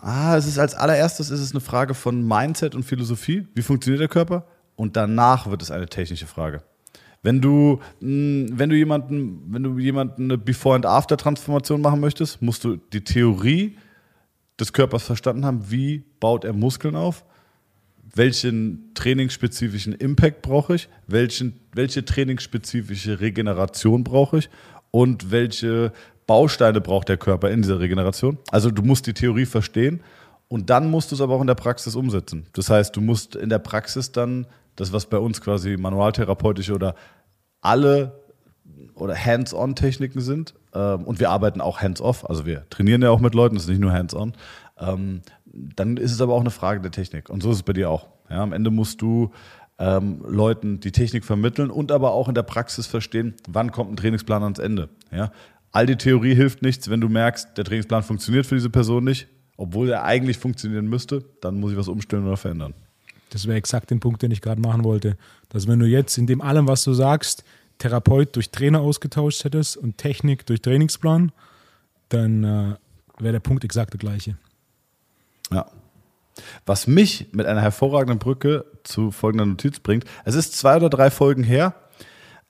[0.00, 3.48] Ah, es ist als allererstes ist es eine Frage von Mindset und Philosophie.
[3.56, 4.46] Wie funktioniert der Körper?
[4.76, 6.62] Und danach wird es eine technische Frage.
[7.24, 12.40] Wenn du, hm, wenn du jemanden, wenn du jemanden eine Before- and After-Transformation machen möchtest,
[12.40, 13.78] musst du die Theorie
[14.60, 17.24] des Körpers verstanden haben, wie baut er Muskeln auf
[18.14, 24.50] welchen trainingsspezifischen Impact brauche ich, welchen, welche trainingsspezifische Regeneration brauche ich
[24.90, 25.92] und welche
[26.26, 28.38] Bausteine braucht der Körper in dieser Regeneration.
[28.50, 30.00] Also du musst die Theorie verstehen
[30.48, 32.46] und dann musst du es aber auch in der Praxis umsetzen.
[32.52, 36.94] Das heißt, du musst in der Praxis dann das, was bei uns quasi manualtherapeutische oder
[37.60, 38.24] alle
[38.94, 40.54] oder Hands-on-Techniken sind.
[40.72, 43.70] Ähm, und wir arbeiten auch hands-off, also wir trainieren ja auch mit Leuten, das ist
[43.70, 44.32] nicht nur hands-on.
[44.78, 47.30] Ähm, dann ist es aber auch eine Frage der Technik.
[47.30, 48.08] Und so ist es bei dir auch.
[48.30, 49.30] Ja, am Ende musst du
[49.78, 53.96] ähm, Leuten die Technik vermitteln und aber auch in der Praxis verstehen, wann kommt ein
[53.96, 54.88] Trainingsplan ans Ende.
[55.10, 55.30] Ja?
[55.74, 59.26] all die Theorie hilft nichts, wenn du merkst, der Trainingsplan funktioniert für diese Person nicht,
[59.56, 62.74] obwohl er eigentlich funktionieren müsste, dann muss ich was umstellen oder verändern.
[63.30, 65.16] Das wäre exakt den Punkt, den ich gerade machen wollte.
[65.48, 67.42] Dass wenn du jetzt in dem allem, was du sagst,
[67.78, 71.32] Therapeut durch Trainer ausgetauscht hättest und Technik durch Trainingsplan,
[72.08, 72.76] dann äh,
[73.18, 74.36] wäre der Punkt exakt der gleiche.
[75.52, 75.66] Ja.
[76.66, 80.04] Was mich mit einer hervorragenden Brücke zu folgender Notiz bringt.
[80.24, 81.74] Es ist zwei oder drei Folgen her,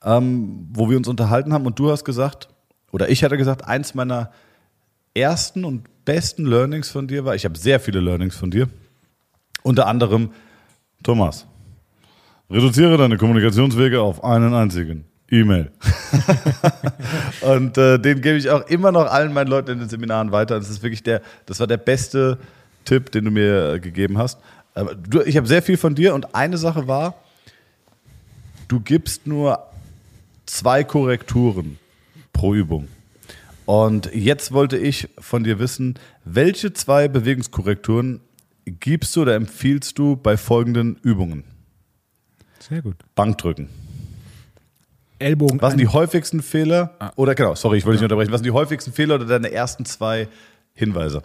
[0.02, 2.48] ähm, wo wir uns unterhalten haben und du hast gesagt,
[2.92, 4.30] oder ich hatte gesagt, eins meiner
[5.14, 8.68] ersten und besten Learnings von dir war, ich habe sehr viele Learnings von dir,
[9.62, 10.30] unter anderem,
[11.02, 11.46] Thomas,
[12.50, 15.04] reduziere deine Kommunikationswege auf einen einzigen.
[15.30, 15.70] E-Mail.
[17.40, 20.58] und äh, den gebe ich auch immer noch allen meinen Leuten in den Seminaren weiter.
[20.58, 22.38] Das ist wirklich der, das war der beste
[22.84, 24.38] Tipp, den du mir gegeben hast.
[25.08, 27.14] Du, ich habe sehr viel von dir und eine Sache war,
[28.68, 29.60] du gibst nur
[30.46, 31.78] zwei Korrekturen
[32.32, 32.88] pro Übung.
[33.66, 38.20] Und jetzt wollte ich von dir wissen, welche zwei Bewegungskorrekturen
[38.66, 41.44] gibst du oder empfiehlst du bei folgenden Übungen?
[42.58, 42.96] Sehr gut.
[43.14, 43.68] Bankdrücken.
[45.18, 45.62] Ellbogen.
[45.62, 46.94] Was sind die häufigsten Fehler?
[46.98, 47.12] Ah.
[47.16, 48.32] Oder genau, sorry, ich wollte dich nicht unterbrechen.
[48.32, 50.28] Was sind die häufigsten Fehler oder deine ersten zwei
[50.74, 51.22] Hinweise?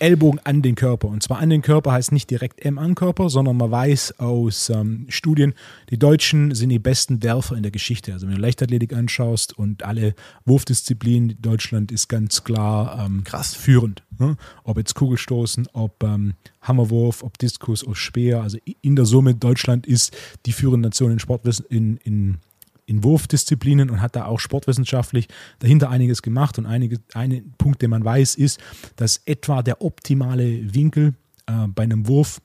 [0.00, 1.08] Ellbogen an den Körper.
[1.08, 4.70] Und zwar an den Körper heißt nicht direkt M an Körper, sondern man weiß aus
[4.70, 5.54] ähm, Studien,
[5.90, 8.12] die Deutschen sind die besten Werfer in der Geschichte.
[8.12, 14.02] Also wenn du Leichtathletik anschaust und alle Wurfdisziplinen, Deutschland ist ganz klar ähm, krass führend.
[14.18, 14.36] Ne?
[14.64, 18.42] Ob jetzt Kugelstoßen, ob ähm, Hammerwurf, ob Diskus, ob Speer.
[18.42, 22.38] Also in der Summe Deutschland ist die führende Nation in Sportwissen in, in
[22.88, 26.58] in Wurfdisziplinen und hat da auch sportwissenschaftlich dahinter einiges gemacht.
[26.58, 28.58] Und einige, ein Punkt, den man weiß, ist,
[28.96, 31.14] dass etwa der optimale Winkel
[31.46, 32.40] äh, bei einem Wurf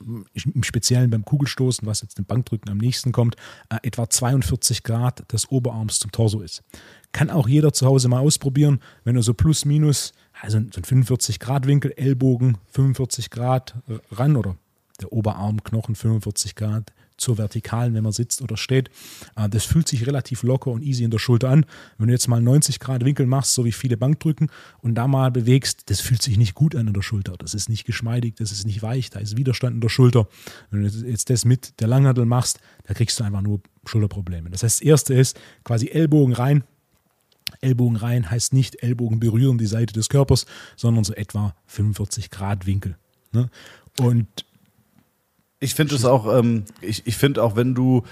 [0.00, 3.34] im Speziellen beim Kugelstoßen, was jetzt dem Bankdrücken am nächsten kommt,
[3.68, 6.62] äh, etwa 42 Grad des Oberarms zum Torso ist.
[7.10, 10.84] Kann auch jeder zu Hause mal ausprobieren, wenn er so plus minus, also so ein
[10.84, 13.74] 45 Grad Winkel, Ellbogen 45 Grad
[14.12, 14.56] ran oder
[15.00, 18.90] der Oberarmknochen 45 Grad zur Vertikalen, wenn man sitzt oder steht.
[19.36, 21.66] Äh, das fühlt sich relativ locker und easy in der Schulter an.
[21.98, 24.50] Wenn du jetzt mal 90 Grad Winkel machst, so wie viele Bankdrücken
[24.80, 27.34] und da mal bewegst, das fühlt sich nicht gut an in der Schulter.
[27.38, 30.28] Das ist nicht geschmeidig, das ist nicht weich, da ist Widerstand in der Schulter.
[30.70, 34.50] Wenn du jetzt das mit der Langhandel machst, da kriegst du einfach nur Schulterprobleme.
[34.50, 36.64] Das heißt, das erste ist quasi Ellbogen rein.
[37.60, 42.66] Ellbogen rein heißt nicht Ellbogen berühren die Seite des Körpers, sondern so etwa 45 Grad
[42.66, 42.96] Winkel.
[43.32, 43.50] Ne?
[43.98, 44.44] Und
[45.60, 48.02] ich finde es auch, ähm, ich, ich finde auch, wenn du,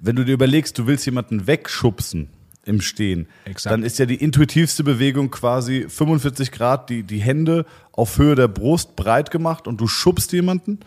[0.00, 2.28] wenn du dir überlegst, du willst jemanden wegschubsen
[2.64, 3.72] im Stehen, Exakt.
[3.72, 8.48] dann ist ja die intuitivste Bewegung quasi 45 Grad, die, die Hände auf Höhe der
[8.48, 10.80] Brust breit gemacht und du schubst jemanden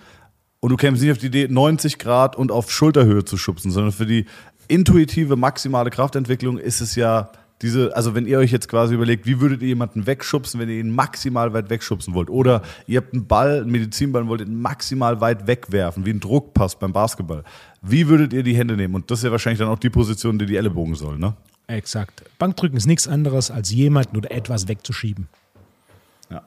[0.59, 3.91] und du kämpfst nicht auf die Idee, 90 Grad und auf Schulterhöhe zu schubsen, sondern
[3.91, 4.25] für die
[4.67, 7.29] intuitive maximale Kraftentwicklung ist es ja
[7.61, 10.79] diese, also wenn ihr euch jetzt quasi überlegt, wie würdet ihr jemanden wegschubsen, wenn ihr
[10.79, 12.29] ihn maximal weit wegschubsen wollt?
[12.29, 16.19] Oder ihr habt einen Ball, einen Medizinball und wollt ihn maximal weit wegwerfen, wie ein
[16.19, 17.43] Druckpass beim Basketball.
[17.81, 18.95] Wie würdet ihr die Hände nehmen?
[18.95, 21.33] Und das ist ja wahrscheinlich dann auch die Position, die die Ellenbogen soll, ne?
[21.67, 22.23] Exakt.
[22.37, 25.27] Bankdrücken ist nichts anderes, als jemanden oder etwas wegzuschieben.
[26.29, 26.43] Ja.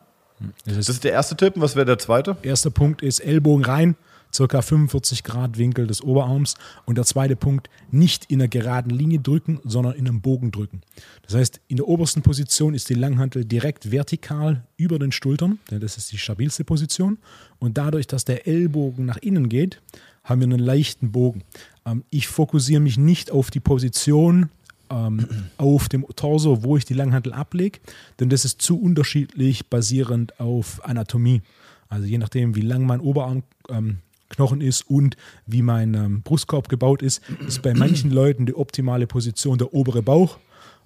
[0.64, 1.55] Das ist, das ist der erste Tipp.
[1.57, 2.37] Was wäre der zweite?
[2.42, 3.97] Erster Punkt ist Ellbogen rein,
[4.33, 6.55] circa 45 Grad Winkel des Oberarms.
[6.87, 10.81] Und der zweite Punkt, nicht in einer geraden Linie drücken, sondern in einem Bogen drücken.
[11.23, 15.81] Das heißt, in der obersten Position ist die Langhantel direkt vertikal über den Schultern, denn
[15.81, 17.19] das ist die stabilste Position.
[17.59, 19.81] Und dadurch, dass der Ellbogen nach innen geht,
[20.25, 21.43] haben wir einen leichten Bogen.
[21.87, 24.51] Ähm, ich fokussiere mich nicht auf die Position
[24.91, 27.81] ähm, auf dem Torso, wo ich die Langhantel ablege,
[28.21, 31.43] denn das ist zu unterschiedlich basierend auf Anatomie.
[31.88, 36.69] Also je nachdem, wie lang mein Oberarm ähm, Knochen ist und wie mein ähm, Brustkorb
[36.69, 40.38] gebaut ist, ist bei manchen Leuten die optimale Position der obere Bauch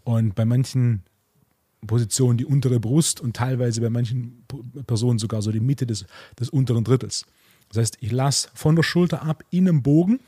[0.04, 1.02] und bei manchen
[1.86, 4.44] Positionen die untere Brust und teilweise bei manchen
[4.86, 6.06] Personen sogar so die Mitte des,
[6.38, 7.26] des unteren Drittels.
[7.68, 10.20] Das heißt, ich lasse von der Schulter ab in einem Bogen.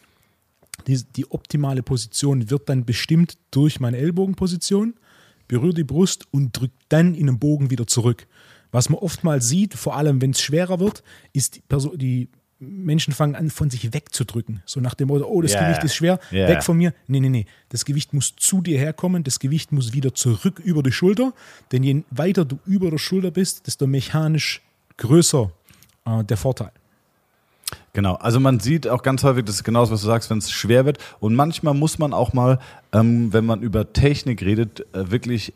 [0.88, 4.94] Die, die optimale Position wird dann bestimmt durch meine Ellbogenposition,
[5.46, 8.26] berühre die Brust und drücke dann in einem Bogen wieder zurück.
[8.72, 12.28] Was man oftmals sieht, vor allem wenn es schwerer wird, ist die, Person, die
[12.68, 14.62] Menschen fangen an, von sich wegzudrücken.
[14.66, 15.64] So nach dem Motto, oh, das yeah.
[15.64, 16.48] Gewicht ist schwer, yeah.
[16.48, 16.92] weg von mir.
[17.06, 17.46] Nee, nee, nee.
[17.68, 21.32] Das Gewicht muss zu dir herkommen, das Gewicht muss wieder zurück über die Schulter.
[21.72, 24.62] Denn je weiter du über der Schulter bist, desto mechanisch
[24.96, 25.50] größer
[26.06, 26.72] äh, der Vorteil.
[27.92, 30.38] Genau, also man sieht auch ganz häufig, das ist genau das, was du sagst, wenn
[30.38, 30.98] es schwer wird.
[31.20, 32.58] Und manchmal muss man auch mal,
[32.92, 35.54] ähm, wenn man über Technik redet, äh, wirklich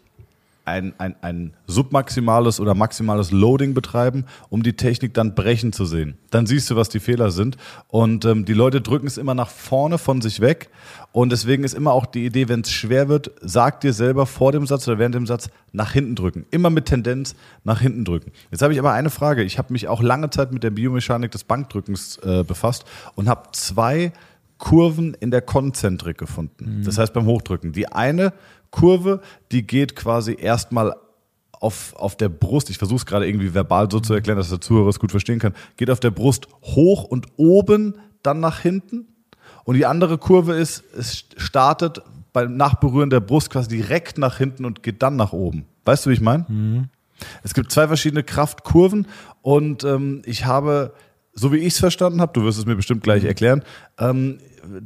[0.68, 6.18] ein, ein, ein submaximales oder maximales Loading betreiben, um die Technik dann brechen zu sehen.
[6.31, 7.57] Dann siehst du, was die Fehler sind.
[7.88, 10.70] Und ähm, die Leute drücken es immer nach vorne von sich weg.
[11.12, 14.52] Und deswegen ist immer auch die Idee, wenn es schwer wird, sag dir selber vor
[14.52, 16.46] dem Satz oder während dem Satz nach hinten drücken.
[16.50, 18.33] Immer mit Tendenz nach hinten drücken.
[18.50, 19.42] Jetzt habe ich aber eine Frage.
[19.42, 23.48] Ich habe mich auch lange Zeit mit der Biomechanik des Bankdrückens äh, befasst und habe
[23.52, 24.12] zwei
[24.59, 26.81] Kurven in der Konzentrik gefunden.
[26.81, 26.85] Mhm.
[26.85, 27.72] Das heißt beim Hochdrücken.
[27.72, 28.33] Die eine
[28.70, 29.20] Kurve,
[29.52, 30.94] die geht quasi erstmal
[31.52, 34.61] auf, auf der Brust, ich versuche es gerade irgendwie verbal so zu erklären, dass der
[34.61, 39.09] Zuhörer es gut verstehen kann, geht auf der Brust hoch und oben dann nach hinten.
[39.64, 42.00] Und die andere Kurve ist, es startet
[42.33, 45.66] beim Nachberühren der Brust quasi direkt nach hinten und geht dann nach oben.
[45.85, 46.46] Weißt du, wie ich meine?
[46.48, 46.88] Mhm.
[47.42, 49.07] Es gibt zwei verschiedene Kraftkurven
[49.42, 50.94] und ähm, ich habe,
[51.33, 53.28] so wie ich es verstanden habe, du wirst es mir bestimmt gleich mhm.
[53.28, 53.64] erklären,
[53.98, 54.38] ähm,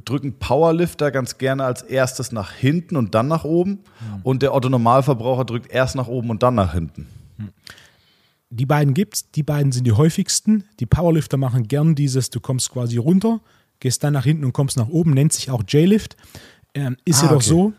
[0.05, 3.71] drücken Powerlifter ganz gerne als erstes nach hinten und dann nach oben.
[3.71, 4.21] Mhm.
[4.23, 7.07] Und der Otto Normalverbraucher drückt erst nach oben und dann nach hinten.
[7.39, 7.51] Mhm.
[8.51, 10.65] Die beiden gibt's, die beiden sind die häufigsten.
[10.79, 13.41] Die Powerlifter machen gern dieses, du kommst quasi runter,
[13.81, 16.17] gehst dann nach hinten und kommst nach oben, nennt sich auch J-Lift.
[16.75, 17.49] Ähm, ist ah, jedoch okay.
[17.49, 17.73] so,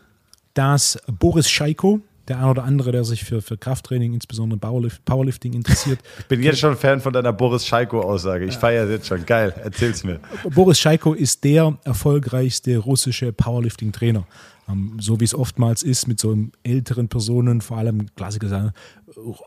[0.54, 5.52] dass Boris Scheiko, der ein oder andere, der sich für, für Krafttraining, insbesondere Powerlift, Powerlifting
[5.52, 6.00] interessiert.
[6.18, 8.44] Ich bin jetzt schon Fan von deiner Boris Scheiko-Aussage.
[8.46, 8.60] Ich ja.
[8.60, 9.24] feiere jetzt schon.
[9.26, 10.20] Geil, erzähl's mir.
[10.54, 14.26] Boris Scheiko ist der erfolgreichste russische Powerlifting-Trainer.
[14.68, 18.72] Ähm, so wie es oftmals ist mit so älteren Personen, vor allem Klassiker sagen,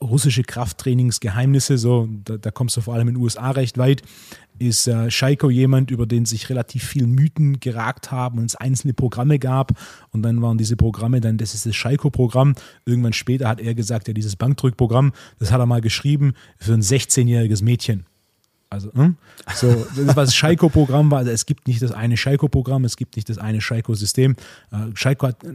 [0.02, 4.04] russische Krafttrainingsgeheimnisse, so, da, da kommst du vor allem in den USA recht weit
[4.60, 8.94] ist äh, Scheiko jemand, über den sich relativ viel Mythen geragt haben und es einzelne
[8.94, 9.74] Programme gab.
[10.12, 12.56] Und dann waren diese Programme dann, das ist das Scheiko-Programm.
[12.86, 16.82] Irgendwann später hat er gesagt, ja, dieses Bankdrückprogramm, das hat er mal geschrieben für ein
[16.82, 18.06] 16-jähriges Mädchen.
[18.70, 19.16] Also, hm?
[19.54, 21.20] so, was Scheiko-Programm war.
[21.20, 24.36] Also es gibt nicht das eine Scheiko-Programm, es gibt nicht das eine Scheiko-System.
[24.72, 25.54] Äh, Scheiko hat äh,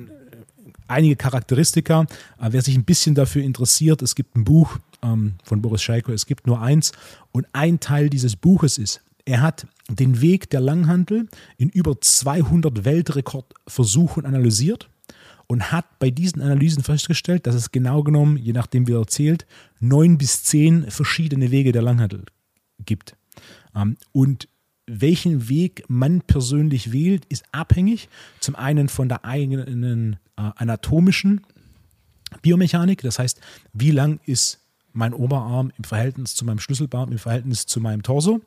[0.88, 2.06] einige Charakteristika.
[2.38, 6.12] Wer sich ein bisschen dafür interessiert, es gibt ein Buch, ähm, von Boris Scheiko.
[6.12, 6.92] Es gibt nur eins.
[7.32, 12.84] Und ein Teil dieses Buches ist, er hat den Weg der Langhantel in über 200
[12.84, 14.88] Weltrekordversuchen analysiert
[15.46, 19.46] und hat bei diesen Analysen festgestellt, dass es genau genommen, je nachdem wie er erzählt,
[19.80, 22.24] neun bis zehn verschiedene Wege der Langhantel
[22.84, 23.16] gibt.
[23.74, 24.48] Ähm, und
[24.86, 28.08] welchen Weg man persönlich wählt, ist abhängig
[28.40, 31.42] zum einen von der eigenen äh, anatomischen
[32.40, 33.40] Biomechanik, das heißt,
[33.72, 34.60] wie lang ist
[34.92, 38.40] mein Oberarm im Verhältnis zu meinem Schlüsselbein, im Verhältnis zu meinem Torso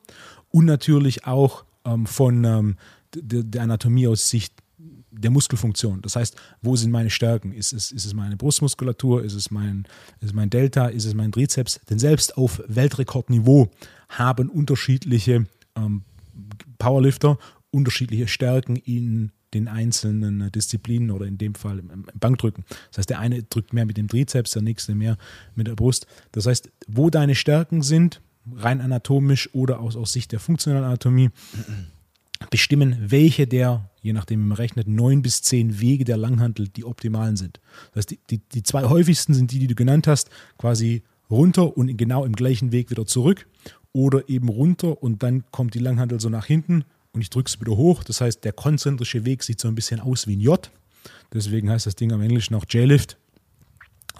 [0.50, 2.76] und natürlich auch ähm, von ähm,
[3.14, 4.52] der Anatomie aus Sicht
[5.18, 6.02] der Muskelfunktion.
[6.02, 7.52] Das heißt, wo sind meine Stärken?
[7.52, 9.24] Ist es, ist es meine Brustmuskulatur?
[9.24, 9.86] Ist es, mein,
[10.20, 10.86] ist mein Delta?
[10.86, 11.80] Ist es mein Trizeps?
[11.88, 13.70] Denn selbst auf Weltrekordniveau
[14.08, 16.02] haben unterschiedliche ähm,
[16.78, 17.38] Powerlifter
[17.70, 22.64] unterschiedliche Stärken in den einzelnen Disziplinen oder in dem Fall im Bankdrücken.
[22.90, 25.16] Das heißt, der eine drückt mehr mit dem Trizeps, der nächste mehr
[25.54, 26.06] mit der Brust.
[26.32, 28.20] Das heißt, wo deine Stärken sind,
[28.54, 31.30] rein anatomisch oder aus, aus Sicht der funktionalen Anatomie,
[32.50, 37.36] bestimmen, welche der, je nachdem man rechnet, neun bis zehn Wege der Langhantel die optimalen
[37.36, 37.60] sind.
[37.92, 41.76] Das heißt, die, die, die zwei häufigsten sind die, die du genannt hast, quasi runter
[41.76, 43.46] und genau im gleichen Weg wieder zurück
[43.92, 47.60] oder eben runter und dann kommt die Langhantel so nach hinten und ich drücke es
[47.60, 48.04] wieder hoch.
[48.04, 50.70] Das heißt, der konzentrische Weg sieht so ein bisschen aus wie ein J.
[51.32, 53.16] Deswegen heißt das Ding am Englischen auch J-Lift.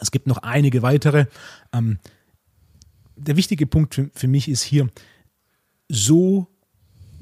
[0.01, 1.27] Es gibt noch einige weitere.
[1.73, 1.99] Ähm,
[3.17, 4.89] der wichtige Punkt für mich ist hier,
[5.89, 6.49] so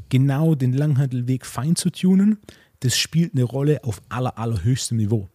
[0.09, 2.39] genau den Langhandelweg fein zu tunen,
[2.81, 5.29] das spielt eine Rolle auf aller, allerhöchstem Niveau.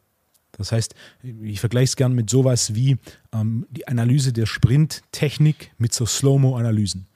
[0.52, 2.98] Das heißt, ich vergleiche es gerne mit sowas wie
[3.34, 7.08] ähm, die Analyse der Sprinttechnik mit so Slow-Mo-Analysen.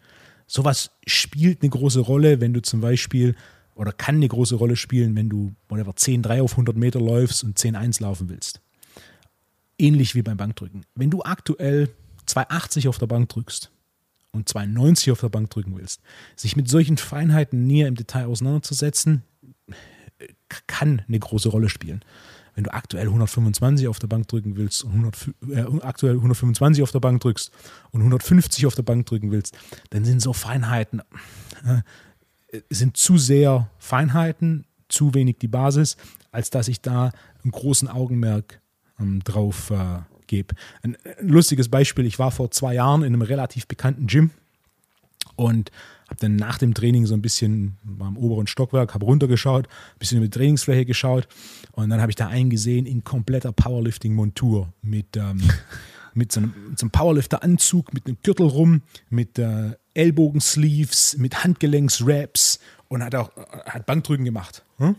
[0.48, 3.36] Sowas spielt eine große Rolle, wenn du zum Beispiel,
[3.76, 7.60] oder kann eine große Rolle spielen, wenn du whatever, 10,3 auf 100 Meter läufst und
[7.60, 8.62] 10,1 laufen willst.
[9.78, 10.86] Ähnlich wie beim Bankdrücken.
[10.96, 11.90] Wenn du aktuell
[12.28, 13.73] 2,80 auf der Bank drückst
[14.34, 16.02] und 2,90 auf der Bank drücken willst,
[16.36, 19.24] sich mit solchen Feinheiten näher im Detail auseinanderzusetzen,
[20.68, 22.04] kann eine große Rolle spielen.
[22.56, 26.92] Wenn du aktuell 125 auf der Bank drücken willst und 100, äh, aktuell 125 auf
[26.92, 27.52] der Bank drückst
[27.92, 29.58] und 150 auf der Bank drücken willst,
[29.90, 31.02] dann sind so Feinheiten,
[31.66, 31.82] äh,
[32.70, 35.98] sind zu sehr Feinheiten, zu wenig die Basis,
[36.32, 37.12] als dass ich da
[37.44, 38.62] einen großen Augenmerk
[39.00, 40.56] ähm, drauf äh, gebe.
[40.82, 44.32] Ein, ein lustiges Beispiel, ich war vor zwei Jahren in einem relativ bekannten Gym
[45.36, 45.72] und
[46.10, 50.18] habe dann nach dem Training so ein bisschen beim oberen Stockwerk, habe runtergeschaut, ein bisschen
[50.18, 51.28] über die Trainingsfläche geschaut
[51.72, 55.42] und dann habe ich da einen gesehen in kompletter Powerlifting-Montur mit, ähm,
[56.14, 62.60] mit, so einem, so einem Powerlifter-Anzug, mit einem Gürtel rum, mit äh, Ellbogensleeves, mit Handgelenks-Raps
[62.90, 63.32] und hat auch
[63.66, 64.64] hat Bankdrücken gemacht.
[64.78, 64.96] Hm?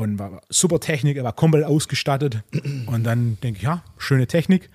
[0.00, 2.42] Und war super Technik, er war komplett ausgestattet.
[2.86, 4.70] Und dann denke ich, ja, schöne Technik.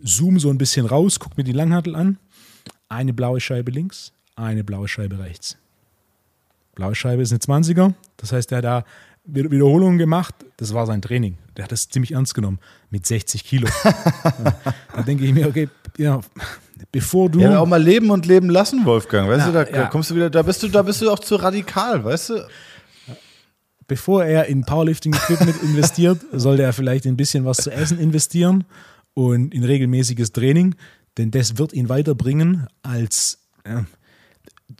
[0.00, 2.18] Zoom so ein bisschen raus, guck mir die Langhantel an.
[2.88, 5.58] Eine blaue Scheibe links, eine blaue Scheibe rechts.
[6.74, 7.94] Blaue Scheibe ist eine 20er.
[8.16, 8.84] Das heißt, der hat da
[9.24, 10.34] Wiederholungen gemacht.
[10.56, 11.36] Das war sein Training.
[11.56, 12.60] Der hat das ziemlich ernst genommen.
[12.90, 13.68] Mit 60 Kilo.
[14.94, 15.68] da denke ich mir, okay,
[15.98, 16.20] ja,
[16.92, 17.40] bevor du.
[17.40, 19.28] Ja, auch mal leben und leben lassen, Wolfgang.
[19.28, 19.86] Weißt Ja, du, da, da ja.
[19.86, 22.48] kommst du wieder, da bist du, da bist du auch zu radikal, weißt du?
[23.88, 28.64] Bevor er in Powerlifting-Equipment investiert, sollte er vielleicht ein bisschen was zu essen investieren
[29.14, 30.76] und in regelmäßiges Training,
[31.16, 33.82] denn das wird ihn weiterbringen, als äh,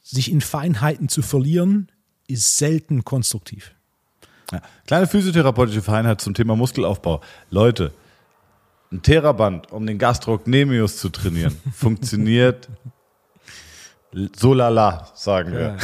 [0.05, 1.91] sich in Feinheiten zu verlieren,
[2.29, 3.75] ist selten konstruktiv.
[4.53, 4.63] Ja.
[4.87, 7.21] Kleine physiotherapeutische Feinheit zum Thema Muskelaufbau.
[7.51, 7.93] Leute,
[8.93, 12.69] ein Theraband, um den Gastrocnemius zu trainieren, funktioniert
[14.37, 15.77] so lala, sagen wir.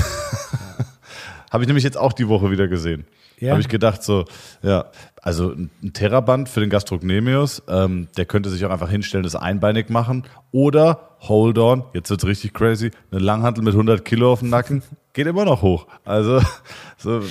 [1.54, 3.04] Habe ich nämlich jetzt auch die Woche wieder gesehen.
[3.38, 3.52] Ja.
[3.52, 4.24] Habe ich gedacht, so,
[4.64, 4.86] ja,
[5.22, 9.88] also ein Theraband für den Gastrocnemius, ähm, der könnte sich auch einfach hinstellen, das einbeinig
[9.88, 10.24] machen.
[10.50, 14.82] Oder, hold on, jetzt wird's richtig crazy, eine Langhantel mit 100 Kilo auf dem Nacken,
[15.12, 15.86] geht immer noch hoch.
[16.04, 16.40] Also,
[16.98, 17.22] so, äh,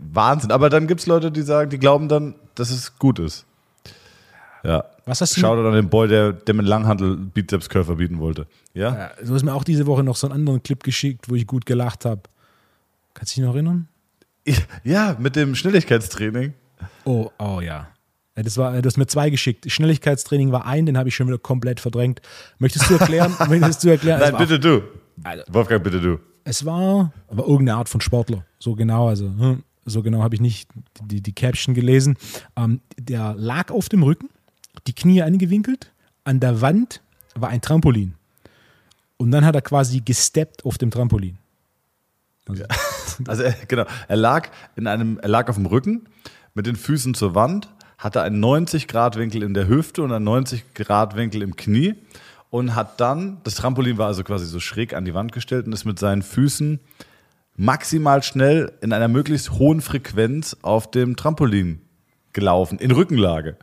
[0.00, 0.50] Wahnsinn.
[0.50, 3.46] Aber dann gibt's Leute, die sagen, die glauben dann, dass es gut ist.
[4.64, 4.86] Ja.
[5.04, 8.18] Was hast du Schau dir an den Boy, der, der mit Langhantel Bizeps Curl verbieten
[8.18, 8.48] wollte.
[8.74, 8.92] Ja?
[8.92, 11.46] Ja, du hast mir auch diese Woche noch so einen anderen Clip geschickt, wo ich
[11.46, 12.22] gut gelacht habe.
[13.22, 13.86] Kannst du dich noch erinnern?
[14.82, 16.54] Ja, mit dem Schnelligkeitstraining.
[17.04, 17.86] Oh, oh ja.
[18.36, 19.70] Ja, Das war, du hast mir zwei geschickt.
[19.70, 22.20] Schnelligkeitstraining war ein, den habe ich schon wieder komplett verdrängt.
[22.58, 23.32] Möchtest du erklären?
[23.48, 24.18] möchtest du erklären?
[24.18, 24.82] Nein, bitte du.
[25.22, 26.18] Also- Wolfgang, bitte du.
[26.42, 28.44] Es war aber irgendeine Art von Sportler.
[28.58, 30.68] So genau, also hm, so genau habe ich nicht
[31.04, 32.16] die, die Caption gelesen.
[32.56, 34.30] Ähm, der lag auf dem Rücken,
[34.88, 35.92] die Knie angewinkelt,
[36.24, 37.02] an der Wand
[37.36, 38.14] war ein Trampolin.
[39.16, 41.38] Und dann hat er quasi gesteppt auf dem Trampolin.
[42.48, 42.64] Also,
[43.26, 46.06] Also er, genau, er lag in einem, er lag auf dem Rücken
[46.54, 50.24] mit den Füßen zur Wand, hatte einen 90 Grad Winkel in der Hüfte und einen
[50.24, 51.94] 90 Grad Winkel im Knie
[52.50, 55.72] und hat dann, das Trampolin war also quasi so schräg an die Wand gestellt und
[55.72, 56.80] ist mit seinen Füßen
[57.56, 61.80] maximal schnell in einer möglichst hohen Frequenz auf dem Trampolin
[62.32, 63.56] gelaufen, in Rückenlage.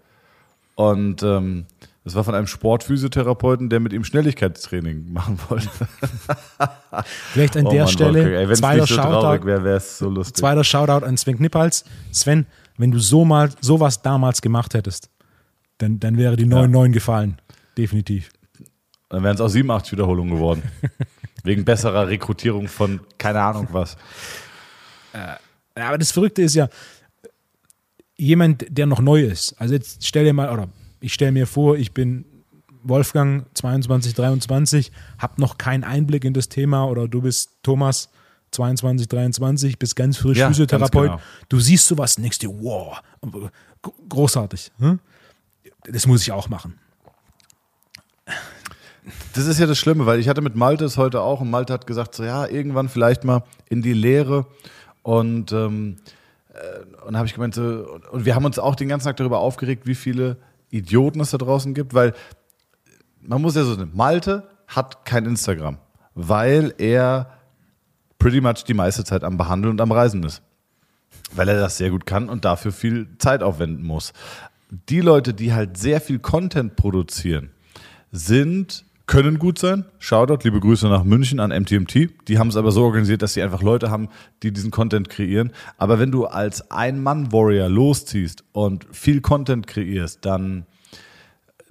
[0.76, 1.66] Und ähm,
[2.10, 5.70] das war von einem Sportphysiotherapeuten, der mit ihm Schnelligkeitstraining machen wollte.
[7.32, 11.18] vielleicht an Oh der Mann, Stelle ey, zweiter, so Shoutout, es so zweiter Shoutout an
[11.18, 11.86] Sven Knippals.
[12.12, 12.48] Sven,
[12.78, 15.12] wenn du so mal sowas damals gemacht hättest,
[15.78, 17.38] dann, dann wäre die 9-9 gefallen.
[17.78, 18.32] Definitiv.
[19.10, 20.64] Dann wären es auch 87 Wiederholungen geworden.
[21.44, 23.98] Wegen besserer Rekrutierung von keine Ahnung was.
[25.14, 25.38] Ja,
[25.76, 26.70] aber das Verrückte ist ja,
[28.16, 29.54] jemand, der noch neu ist.
[29.60, 30.70] Also jetzt stell dir mal, oder
[31.00, 32.26] ich stelle mir vor, ich bin
[32.84, 38.10] Wolfgang 22, 23, hab noch keinen Einblick in das Thema oder du bist Thomas
[38.52, 41.08] 22, 23, bist ganz frisch Ja, Physiotherapeut.
[41.10, 41.30] ganz genau.
[41.50, 43.02] Du siehst sowas und denkst dir, wow,
[44.08, 44.72] großartig.
[44.80, 45.00] Hm?
[45.84, 46.76] Das muss ich auch machen.
[49.34, 51.74] Das ist ja das Schlimme, weil ich hatte mit Malte es heute auch und Malte
[51.74, 54.46] hat gesagt, so ja, irgendwann vielleicht mal in die Lehre.
[55.02, 55.98] Und, ähm,
[56.54, 59.40] äh, und habe ich gemeint, so, und wir haben uns auch den ganzen Tag darüber
[59.40, 60.38] aufgeregt, wie viele
[60.72, 62.14] Idioten es da draußen gibt, weil
[63.22, 65.78] man muss ja so sehen, Malte hat kein Instagram,
[66.14, 67.34] weil er
[68.18, 70.42] pretty much die meiste Zeit am Behandeln und am Reisen ist.
[71.32, 74.14] Weil er das sehr gut kann und dafür viel Zeit aufwenden muss.
[74.70, 77.52] Die Leute, die halt sehr viel Content produzieren,
[78.12, 79.86] sind, können gut sein.
[79.98, 82.28] Shoutout, liebe Grüße nach München an MTMT.
[82.28, 84.08] Die haben es aber so organisiert, dass sie einfach Leute haben,
[84.44, 85.52] die diesen Content kreieren.
[85.80, 90.68] Aber wenn du als Ein-Mann-Warrior losziehst und viel Content kreierst, dann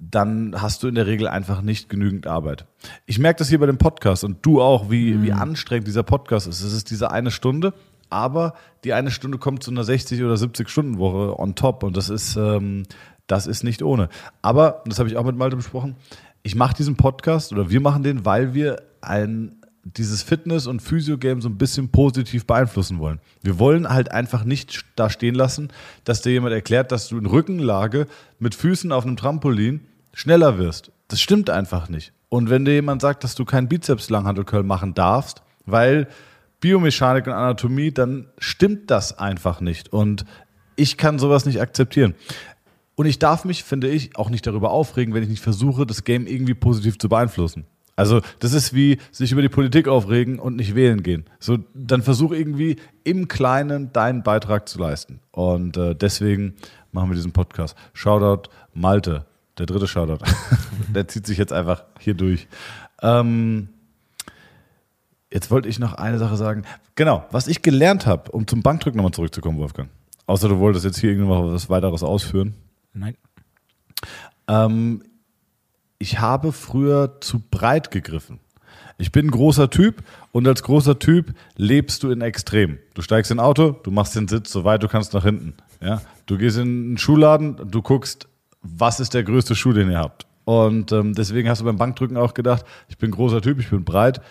[0.01, 2.65] dann hast du in der Regel einfach nicht genügend Arbeit.
[3.05, 6.47] Ich merke das hier bei dem Podcast und du auch, wie, wie anstrengend dieser Podcast
[6.47, 6.61] ist.
[6.61, 7.73] Es ist diese eine Stunde,
[8.09, 11.97] aber die eine Stunde kommt zu einer 60 oder 70 Stunden Woche on top und
[11.97, 12.83] das ist, ähm,
[13.27, 14.09] das ist nicht ohne.
[14.41, 15.95] Aber, das habe ich auch mit Malte besprochen,
[16.43, 21.41] ich mache diesen Podcast oder wir machen den, weil wir ein dieses Fitness- und Physio-Game
[21.41, 23.19] so ein bisschen positiv beeinflussen wollen.
[23.41, 25.69] Wir wollen halt einfach nicht da stehen lassen,
[26.03, 28.07] dass dir jemand erklärt, dass du in Rückenlage
[28.39, 29.81] mit Füßen auf einem Trampolin
[30.13, 30.91] schneller wirst.
[31.07, 32.13] Das stimmt einfach nicht.
[32.27, 36.07] Und wenn dir jemand sagt, dass du keinen Bizeps-Langhantelcurl machen darfst, weil
[36.59, 39.91] Biomechanik und Anatomie, dann stimmt das einfach nicht.
[39.93, 40.25] Und
[40.75, 42.15] ich kann sowas nicht akzeptieren.
[42.99, 46.03] Und ich darf mich, finde ich, auch nicht darüber aufregen, wenn ich nicht versuche, das
[46.03, 47.65] Game irgendwie positiv zu beeinflussen.
[47.95, 51.23] Also das ist wie sich über die Politik aufregen und nicht wählen gehen.
[51.39, 52.75] So, dann versuch irgendwie
[53.05, 55.21] im Kleinen deinen Beitrag zu leisten.
[55.31, 56.55] Und äh, deswegen
[56.91, 57.77] machen wir diesen Podcast.
[57.93, 59.25] Shoutout Malte,
[59.57, 60.25] der dritte Shoutout.
[60.93, 62.49] der zieht sich jetzt einfach hier durch.
[63.01, 63.69] Ähm,
[65.31, 66.63] jetzt wollte ich noch eine Sache sagen.
[66.95, 69.89] Genau, was ich gelernt habe, um zum Bankdrücken nochmal zurückzukommen, Wolfgang.
[70.25, 72.55] Außer du wolltest jetzt hier irgendwas weiteres ausführen.
[72.93, 73.15] Nein.
[74.47, 75.03] Ähm,
[75.97, 78.39] ich habe früher zu breit gegriffen.
[78.97, 82.79] Ich bin ein großer Typ und als großer Typ lebst du in Extrem.
[82.93, 85.53] Du steigst in ein Auto, du machst den Sitz so weit du kannst nach hinten.
[85.81, 86.01] Ja?
[86.25, 88.27] Du gehst in einen Schuhladen, du guckst,
[88.61, 90.25] was ist der größte Schuh, den ihr habt.
[90.43, 93.69] Und ähm, deswegen hast du beim Bankdrücken auch gedacht, ich bin ein großer Typ, ich
[93.69, 94.21] bin breit,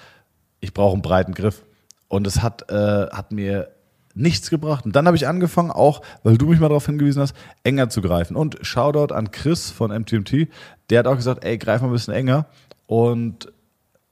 [0.61, 1.65] ich brauche einen breiten Griff.
[2.09, 3.69] Und es hat, äh, hat mir
[4.19, 4.85] nichts gebracht.
[4.85, 8.03] Und dann habe ich angefangen, auch, weil du mich mal darauf hingewiesen hast, enger zu
[8.03, 8.37] greifen.
[8.37, 10.49] Und Shoutout an Chris von MTMT,
[10.91, 12.47] der hat auch gesagt, ey, greif mal ein bisschen enger.
[12.87, 13.53] Und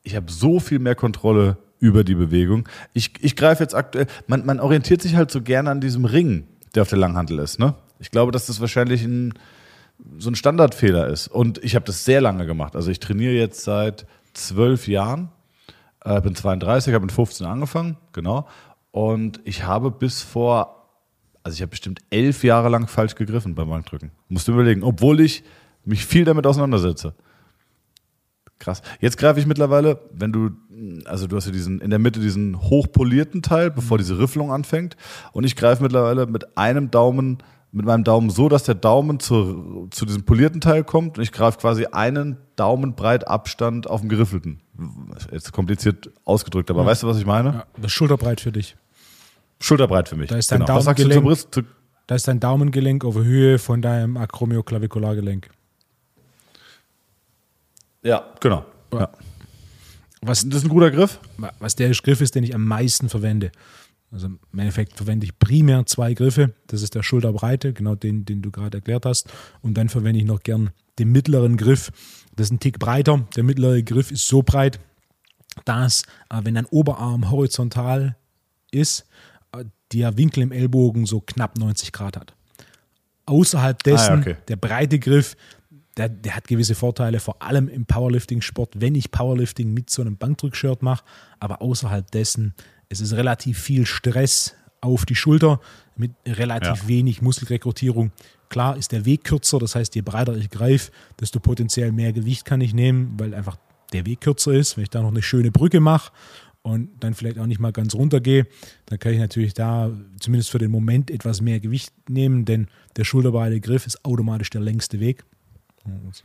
[0.02, 2.68] ich habe so viel mehr Kontrolle über die Bewegung.
[2.92, 6.46] Ich, ich greife jetzt aktuell, man, man orientiert sich halt so gerne an diesem Ring,
[6.74, 7.58] der auf der Langhantel ist.
[7.58, 7.74] Ne?
[7.98, 9.34] Ich glaube, dass das wahrscheinlich ein,
[10.18, 11.28] so ein Standardfehler ist.
[11.28, 12.76] Und ich habe das sehr lange gemacht.
[12.76, 15.30] Also ich trainiere jetzt seit zwölf Jahren,
[16.04, 18.46] äh, bin 32, habe mit 15 angefangen, genau.
[18.96, 20.88] Und ich habe bis vor,
[21.42, 24.10] also ich habe bestimmt elf Jahre lang falsch gegriffen beim Bankdrücken.
[24.30, 25.44] Musst du überlegen, obwohl ich
[25.84, 27.14] mich viel damit auseinandersetze.
[28.58, 28.80] Krass.
[29.02, 30.48] Jetzt greife ich mittlerweile, wenn du,
[31.04, 34.96] also du hast ja diesen, in der Mitte diesen hochpolierten Teil, bevor diese Rifflung anfängt.
[35.32, 37.42] Und ich greife mittlerweile mit einem Daumen,
[37.72, 41.18] mit meinem Daumen so, dass der Daumen zu, zu diesem polierten Teil kommt.
[41.18, 44.62] Und ich greife quasi einen Daumen breit Abstand auf dem geriffelten.
[45.30, 46.86] Jetzt kompliziert ausgedrückt, aber ja.
[46.86, 47.50] weißt du, was ich meine?
[47.50, 48.74] Ja, das ist schulterbreit für dich.
[49.60, 50.28] Schulterbreit für mich.
[50.28, 50.78] Da ist dein genau.
[50.78, 51.46] Daumengelenk,
[52.06, 55.48] da ist dein Daumengelenk auf Höhe von deinem Acromioclaviculargelenk.
[58.02, 58.64] Ja, genau.
[58.92, 59.10] Ja.
[60.22, 61.18] Was, das ist ein guter Griff?
[61.58, 63.50] Was der Griff ist, den ich am meisten verwende.
[64.12, 66.54] Also im Endeffekt verwende ich primär zwei Griffe.
[66.68, 69.28] Das ist der Schulterbreite, genau den, den du gerade erklärt hast.
[69.60, 71.90] Und dann verwende ich noch gern den mittleren Griff.
[72.36, 73.26] Das ist ein Tick breiter.
[73.34, 74.78] Der mittlere Griff ist so breit,
[75.64, 78.16] dass, äh, wenn dein Oberarm horizontal
[78.70, 79.06] ist,
[79.92, 82.34] der Winkel im Ellbogen so knapp 90 Grad hat.
[83.26, 84.36] Außerhalb dessen, ah, ja, okay.
[84.48, 85.36] der breite Griff,
[85.96, 90.16] der, der hat gewisse Vorteile, vor allem im Powerlifting-Sport, wenn ich Powerlifting mit so einem
[90.16, 91.04] Bankdrückshirt mache,
[91.40, 92.54] aber außerhalb dessen,
[92.88, 95.60] es ist relativ viel Stress auf die Schulter
[95.96, 96.88] mit relativ ja.
[96.88, 98.12] wenig Muskelrekrutierung.
[98.48, 102.44] Klar ist der Weg kürzer, das heißt, je breiter ich greife, desto potenziell mehr Gewicht
[102.44, 103.56] kann ich nehmen, weil einfach
[103.92, 104.76] der Weg kürzer ist.
[104.76, 106.12] Wenn ich da noch eine schöne Brücke mache
[106.66, 108.44] und dann vielleicht auch nicht mal ganz runtergehe,
[108.86, 113.04] dann kann ich natürlich da zumindest für den Moment etwas mehr Gewicht nehmen, denn der
[113.04, 115.22] schulterbreite Griff ist automatisch der längste Weg.
[115.84, 116.24] Das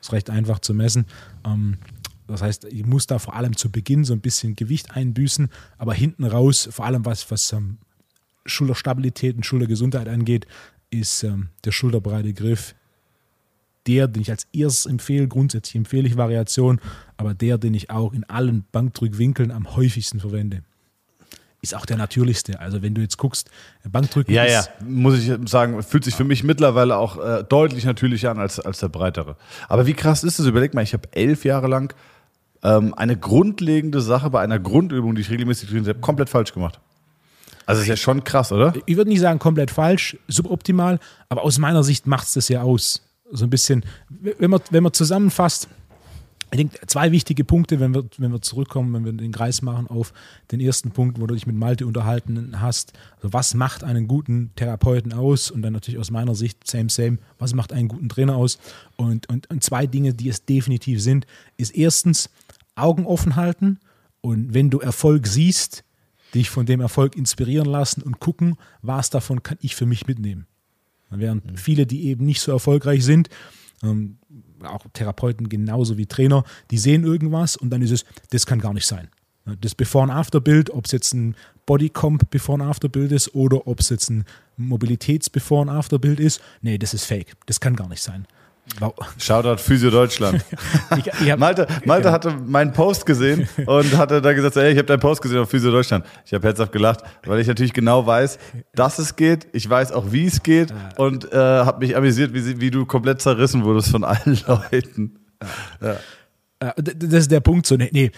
[0.00, 1.04] ist recht einfach zu messen.
[1.44, 1.76] Ähm,
[2.26, 5.92] das heißt, ich muss da vor allem zu Beginn so ein bisschen Gewicht einbüßen, aber
[5.92, 7.76] hinten raus, vor allem was, was ähm,
[8.46, 10.46] Schulterstabilität und Schultergesundheit angeht,
[10.88, 12.74] ist ähm, der schulterbreite Griff
[13.86, 15.28] der, den ich als erstes empfehle.
[15.28, 16.80] Grundsätzlich empfehle ich Variation,
[17.16, 20.62] aber der, den ich auch in allen Bankdrückwinkeln am häufigsten verwende
[21.64, 22.60] ist auch der natürlichste.
[22.60, 23.50] Also wenn du jetzt guckst,
[23.90, 28.30] Bankdrücken ja, ja, muss ich sagen, fühlt sich für mich mittlerweile auch äh, deutlich natürlicher
[28.30, 29.36] an als, als der breitere.
[29.68, 30.46] Aber wie krass ist das?
[30.46, 31.94] Überleg mal, ich habe elf Jahre lang
[32.62, 36.80] ähm, eine grundlegende Sache bei einer Grundübung, die ich regelmäßig trainiert habe, komplett falsch gemacht.
[37.66, 38.74] Also ist ja schon krass, oder?
[38.84, 42.60] Ich würde nicht sagen komplett falsch, suboptimal, aber aus meiner Sicht macht es das ja
[42.60, 43.02] aus.
[43.36, 45.68] So ein bisschen, wenn man, wenn man zusammenfasst,
[46.52, 49.88] ich denke, zwei wichtige Punkte, wenn wir, wenn wir zurückkommen, wenn wir den Kreis machen
[49.88, 50.12] auf
[50.52, 52.92] den ersten Punkt, wo du dich mit Malte unterhalten hast.
[53.16, 55.50] Also was macht einen guten Therapeuten aus?
[55.50, 58.58] Und dann natürlich aus meiner Sicht, same, same, was macht einen guten Trainer aus?
[58.94, 61.26] Und, und, und zwei Dinge, die es definitiv sind,
[61.56, 62.30] ist erstens
[62.76, 63.80] Augen offen halten
[64.20, 65.82] und wenn du Erfolg siehst,
[66.34, 70.46] dich von dem Erfolg inspirieren lassen und gucken, was davon kann ich für mich mitnehmen.
[71.20, 71.56] Während mhm.
[71.56, 73.28] viele, die eben nicht so erfolgreich sind,
[73.82, 74.18] ähm,
[74.62, 78.72] auch Therapeuten genauso wie Trainer, die sehen irgendwas und dann ist es, das kann gar
[78.72, 79.08] nicht sein.
[79.60, 81.34] Das Before- and After-Bild, ob es jetzt ein
[81.66, 84.24] Bodycomp Before- and After-Bild ist oder ob es jetzt ein
[84.58, 87.34] Mobilitäts-Before- and After-Bild ist, nee, das ist fake.
[87.44, 88.26] Das kann gar nicht sein.
[89.18, 90.44] Shoutout Physio Deutschland.
[90.96, 92.12] ich, ich Malte, Malte ja.
[92.12, 95.50] hatte meinen Post gesehen und hatte da gesagt, ey, ich habe deinen Post gesehen auf
[95.50, 96.04] Physio Deutschland.
[96.24, 98.38] Ich habe herzhaft gelacht, weil ich natürlich genau weiß,
[98.74, 99.46] dass es geht.
[99.52, 103.20] Ich weiß auch, wie es geht und äh, habe mich amüsiert, wie, wie, du komplett
[103.20, 105.18] zerrissen wurdest von allen Leuten.
[105.80, 105.96] Ja.
[106.76, 107.66] Das ist der Punkt.
[107.66, 108.10] So, nee, nee,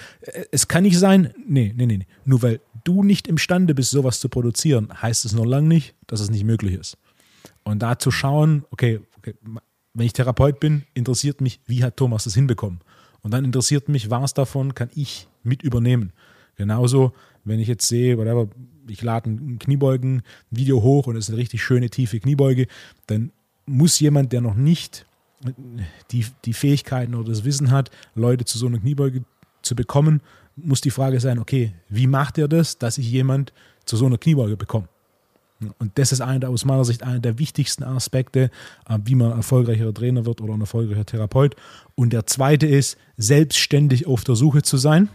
[0.53, 1.35] es kann nicht sein.
[1.47, 2.07] Nee, nee, nee.
[2.25, 6.21] Nur weil du nicht imstande bist, sowas zu produzieren, heißt es noch lange nicht, dass
[6.21, 6.97] es nicht möglich ist.
[7.65, 9.35] Und da zu schauen, okay, okay
[9.97, 12.81] wenn ich Therapeut bin, interessiert mich, wie hat Thomas das hinbekommen?
[13.23, 16.13] Und dann interessiert mich, was davon kann ich mit übernehmen?
[16.57, 17.13] Genauso,
[17.45, 18.49] wenn ich jetzt sehe, whatever,
[18.89, 22.67] ich lade ein Kniebeugen-Video hoch und es ist eine richtig schöne, tiefe Kniebeuge,
[23.07, 23.33] dann
[23.65, 25.07] muss jemand, der noch nicht
[26.11, 29.25] die, die Fähigkeiten oder das Wissen hat, Leute zu so einer Kniebeuge
[29.63, 30.21] zu bekommen,
[30.57, 33.53] muss die Frage sein, okay, wie macht er das, dass ich jemand
[33.87, 34.89] zu so einer Kniebeuge bekomme?
[35.79, 38.51] Und das ist eine, aus meiner Sicht einer der wichtigsten Aspekte,
[38.89, 41.57] äh, wie man erfolgreicher Trainer wird oder ein erfolgreicher Therapeut.
[41.95, 45.09] Und der zweite ist, selbstständig auf der Suche zu sein.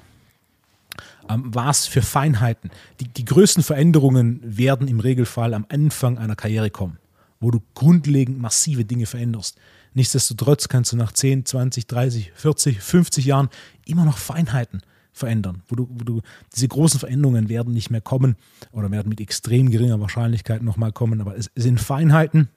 [1.29, 2.71] Ähm, was für Feinheiten.
[2.99, 6.97] Die, die größten Veränderungen werden im Regelfall am Anfang einer Karriere kommen,
[7.39, 9.57] wo du grundlegend massive Dinge veränderst.
[9.93, 13.49] Nichtsdestotrotz kannst du nach 10, 20, 30, 40, 50 Jahren
[13.85, 14.81] immer noch Feinheiten
[15.13, 16.21] verändern, wo du, wo du
[16.55, 18.35] diese großen Veränderungen werden nicht mehr kommen
[18.71, 22.49] oder werden mit extrem geringer Wahrscheinlichkeit nochmal kommen, aber es sind Feinheiten,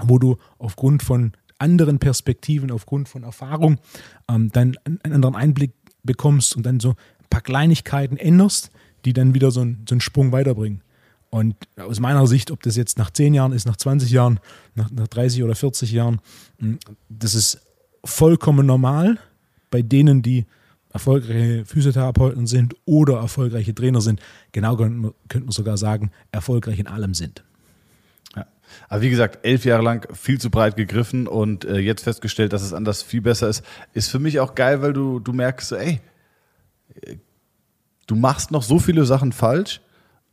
[0.00, 3.78] wo du aufgrund von anderen Perspektiven, aufgrund von Erfahrung
[4.28, 5.72] ähm, dann einen anderen Einblick
[6.04, 8.70] bekommst und dann so ein paar Kleinigkeiten änderst,
[9.04, 10.82] die dann wieder so, ein, so einen Sprung weiterbringen.
[11.30, 14.40] Und aus meiner Sicht, ob das jetzt nach 10 Jahren ist, nach 20 Jahren,
[14.74, 16.20] nach, nach 30 oder 40 Jahren,
[16.58, 16.78] hm,
[17.08, 17.60] das ist
[18.04, 19.18] vollkommen normal
[19.70, 20.46] bei denen, die
[20.92, 24.20] erfolgreiche Physiotherapeuten sind oder erfolgreiche Trainer sind.
[24.52, 27.44] Genau könnte man, sogar sagen, erfolgreich in allem sind.
[28.36, 28.46] Ja.
[28.88, 32.62] Aber wie gesagt, elf Jahre lang viel zu breit gegriffen und äh, jetzt festgestellt, dass
[32.62, 33.62] es anders viel besser ist,
[33.92, 36.00] ist für mich auch geil, weil du, du merkst, ey,
[38.06, 39.80] du machst noch so viele Sachen falsch,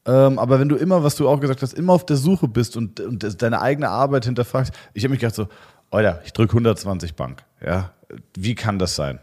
[0.05, 2.77] ähm, aber wenn du immer, was du auch gesagt hast, immer auf der Suche bist
[2.77, 5.47] und, und deine eigene Arbeit hinterfragst, ich habe mich gedacht so,
[5.91, 7.43] Alter, ich drücke 120 Bank.
[7.65, 7.93] Ja,
[8.37, 9.19] wie kann das sein?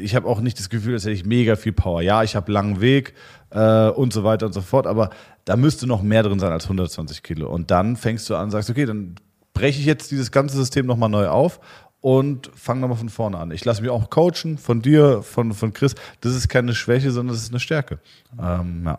[0.00, 2.02] Ich habe auch nicht das Gefühl, dass hätte ich mega viel Power.
[2.02, 3.14] Ja, ich habe langen Weg
[3.50, 5.10] äh, und so weiter und so fort, aber
[5.44, 7.48] da müsste noch mehr drin sein als 120 Kilo.
[7.48, 9.16] Und dann fängst du an und sagst, okay, dann
[9.54, 11.60] breche ich jetzt dieses ganze System nochmal neu auf
[12.00, 13.50] und fange nochmal von vorne an.
[13.50, 15.94] Ich lasse mich auch coachen von dir, von, von Chris.
[16.20, 17.98] Das ist keine Schwäche, sondern das ist eine Stärke.
[18.38, 18.98] Ähm, ja.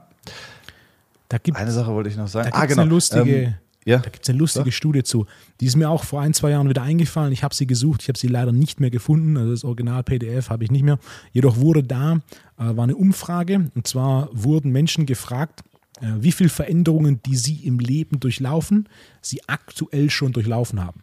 [1.29, 2.49] Da gibt, eine Sache wollte ich noch sagen.
[2.51, 2.82] Da ah, genau.
[2.82, 3.53] eine lustige, ähm,
[3.86, 3.97] ja.
[3.97, 4.71] Da gibt es eine lustige ja.
[4.71, 5.25] Studie zu.
[5.59, 7.32] Die ist mir auch vor ein, zwei Jahren wieder eingefallen.
[7.34, 9.38] Ich habe sie gesucht, ich habe sie leider nicht mehr gefunden.
[9.38, 10.99] Also das Original-PDF habe ich nicht mehr.
[11.32, 12.19] Jedoch wurde da, äh,
[12.57, 15.61] war eine Umfrage, und zwar wurden Menschen gefragt,
[15.99, 18.88] äh, wie viele Veränderungen, die sie im Leben durchlaufen,
[19.21, 21.01] sie aktuell schon durchlaufen haben.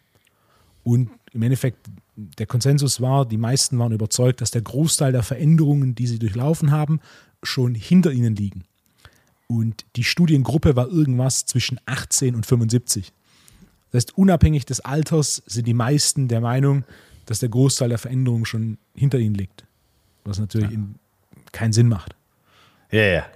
[0.85, 5.95] Und im Endeffekt, der Konsensus war, die meisten waren überzeugt, dass der Großteil der Veränderungen,
[5.95, 7.01] die sie durchlaufen haben,
[7.43, 8.65] schon hinter ihnen liegen.
[9.49, 13.13] Und die Studiengruppe war irgendwas zwischen 18 und 75.
[13.91, 16.85] Das heißt, unabhängig des Alters sind die meisten der Meinung,
[17.27, 19.67] dass der Großteil der Veränderungen schon hinter ihnen liegt.
[20.25, 20.79] Was natürlich ja.
[21.53, 22.15] keinen Sinn macht.
[22.91, 23.27] Ja, ja.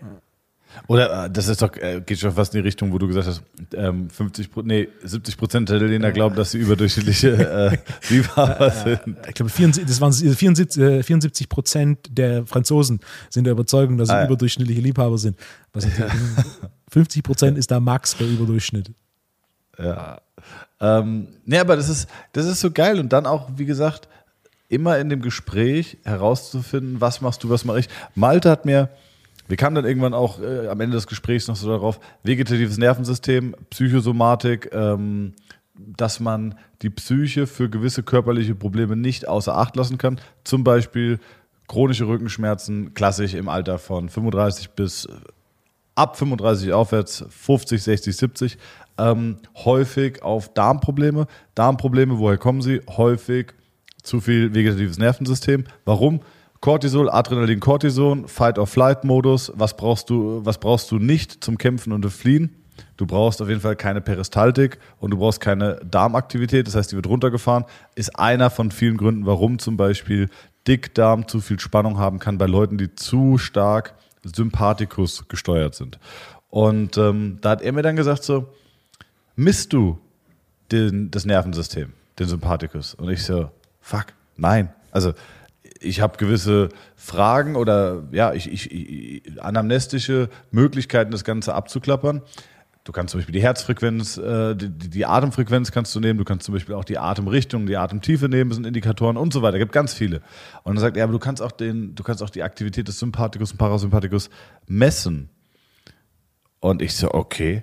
[0.89, 3.27] Oder äh, das ist doch, äh, geht schon fast in die Richtung, wo du gesagt
[3.27, 3.43] hast,
[3.75, 7.79] ähm, 50, nee, 70 Prozent der Italiener glauben, dass sie überdurchschnittliche äh,
[8.11, 9.01] Liebhaber sind.
[9.29, 13.01] Ich glaube, 74, das waren 74, 74 Prozent der Franzosen
[13.31, 15.39] sind der Überzeugung, dass sie ah, überdurchschnittliche Liebhaber sind.
[15.73, 15.87] Was
[16.91, 18.91] 50 Prozent ist da Max bei Überdurchschnitt.
[19.79, 20.21] Ja.
[20.81, 22.99] Ähm, nee, aber das ist, das ist so geil.
[22.99, 24.09] Und dann auch, wie gesagt,
[24.69, 27.89] immer in dem Gespräch herauszufinden, was machst du, was mache ich.
[28.15, 28.89] Malte hat mir
[29.53, 33.55] wir kamen dann irgendwann auch äh, am Ende des Gesprächs noch so darauf, vegetatives Nervensystem,
[33.69, 35.35] Psychosomatik, ähm,
[35.75, 40.19] dass man die Psyche für gewisse körperliche Probleme nicht außer Acht lassen kann.
[40.43, 41.19] Zum Beispiel
[41.69, 45.11] chronische Rückenschmerzen, klassisch im Alter von 35 bis äh,
[45.97, 48.59] ab 35 aufwärts, 50, 60, 70.
[48.97, 49.37] Ähm,
[49.67, 51.27] häufig auf Darmprobleme.
[51.55, 52.81] Darmprobleme, woher kommen sie?
[52.89, 53.53] Häufig
[54.03, 55.65] zu viel vegetatives Nervensystem.
[55.85, 56.23] Warum?
[56.63, 59.53] Cortisol, Adrenalin, Cortison, Fight-or-Flight-Modus.
[59.57, 62.55] Was brauchst du, was brauchst du nicht zum Kämpfen und Fliehen?
[62.97, 66.97] Du brauchst auf jeden Fall keine Peristaltik und du brauchst keine Darmaktivität, das heißt, die
[66.97, 67.65] wird runtergefahren.
[67.97, 70.29] Ist einer von vielen Gründen, warum zum Beispiel
[70.69, 75.99] Dickdarm zu viel Spannung haben kann bei Leuten, die zu stark Sympathikus gesteuert sind.
[76.49, 78.47] Und ähm, da hat er mir dann gesagt so,
[79.35, 79.99] misst du
[80.71, 82.95] den, das Nervensystem, den Sympathikus?
[82.95, 83.51] Und ich so,
[83.81, 84.07] fuck,
[84.37, 84.73] nein.
[84.93, 85.13] Also
[85.83, 92.23] ich habe gewisse Fragen oder ja, ich, ich, ich, anamnestische Möglichkeiten, das Ganze abzuklappern.
[92.85, 96.47] Du kannst zum Beispiel die Herzfrequenz, äh, die, die, Atemfrequenz kannst du nehmen, du kannst
[96.47, 99.57] zum Beispiel auch die Atemrichtung, die Atemtiefe nehmen, das sind Indikatoren und so weiter.
[99.57, 100.17] Es gibt ganz viele.
[100.65, 102.99] Und dann sagt er, aber du kannst auch den, du kannst auch die Aktivität des
[102.99, 104.31] Sympathikus und Parasympathikus
[104.67, 105.31] messen.
[106.59, 107.63] Und ich so, okay,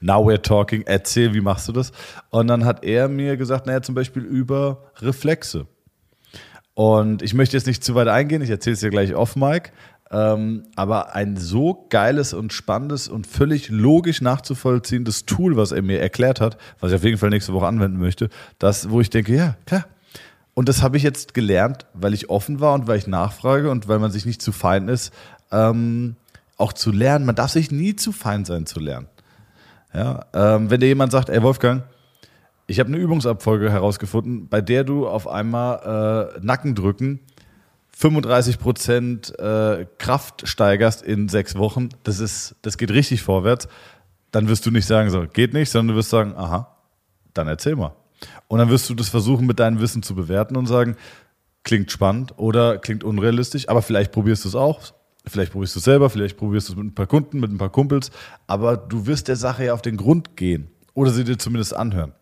[0.00, 1.92] now we're talking, erzähl, wie machst du das?
[2.30, 5.68] Und dann hat er mir gesagt, naja, zum Beispiel über Reflexe.
[6.80, 9.70] Und ich möchte jetzt nicht zu weit eingehen, ich erzähle es dir gleich off, Mike.
[10.10, 16.00] Ähm, aber ein so geiles und spannendes und völlig logisch nachzuvollziehendes Tool, was er mir
[16.00, 19.36] erklärt hat, was ich auf jeden Fall nächste Woche anwenden möchte, das, wo ich denke,
[19.36, 19.84] ja, klar.
[20.54, 23.86] Und das habe ich jetzt gelernt, weil ich offen war und weil ich nachfrage und
[23.86, 25.12] weil man sich nicht zu fein ist,
[25.52, 26.16] ähm,
[26.56, 27.26] auch zu lernen.
[27.26, 29.06] Man darf sich nie zu fein sein zu lernen.
[29.92, 31.82] Ja, ähm, wenn dir jemand sagt, ey Wolfgang,
[32.70, 37.18] ich habe eine Übungsabfolge herausgefunden, bei der du auf einmal äh, Nackendrücken
[37.96, 41.88] 35 Prozent äh, Kraft steigerst in sechs Wochen.
[42.04, 43.66] Das ist, das geht richtig vorwärts.
[44.30, 46.76] dann wirst du nicht sagen, so, geht nicht, sondern du wirst sagen, aha,
[47.34, 47.96] dann erzähl mal.
[48.46, 50.94] Und dann wirst du das versuchen, mit deinem Wissen zu bewerten und sagen,
[51.64, 54.80] klingt spannend oder klingt unrealistisch, aber vielleicht probierst du es auch.
[55.26, 57.58] Vielleicht probierst du es selber, vielleicht probierst du es mit ein paar Kunden, mit ein
[57.58, 58.12] paar Kumpels,
[58.46, 62.12] aber du wirst der Sache ja auf den Grund gehen oder sie dir zumindest anhören.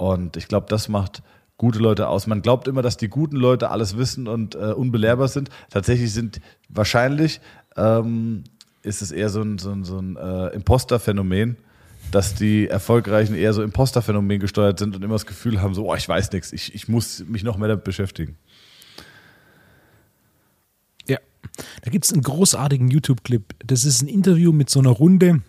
[0.00, 1.22] Und ich glaube, das macht
[1.58, 2.26] gute Leute aus.
[2.26, 5.50] Man glaubt immer, dass die guten Leute alles wissen und äh, unbelehrbar sind.
[5.68, 6.40] Tatsächlich sind
[6.70, 7.42] wahrscheinlich
[7.76, 8.44] ähm,
[8.82, 11.58] ist es eher so ein, so ein, so ein äh, Imposter-Phänomen,
[12.12, 15.94] dass die Erfolgreichen eher so Imposter-Phänomen gesteuert sind und immer das Gefühl haben, so, oh,
[15.94, 18.38] ich weiß nichts, ich, ich muss mich noch mehr damit beschäftigen.
[21.06, 21.18] Ja,
[21.82, 23.44] da gibt es einen großartigen YouTube-Clip.
[23.66, 25.42] Das ist ein Interview mit so einer Runde.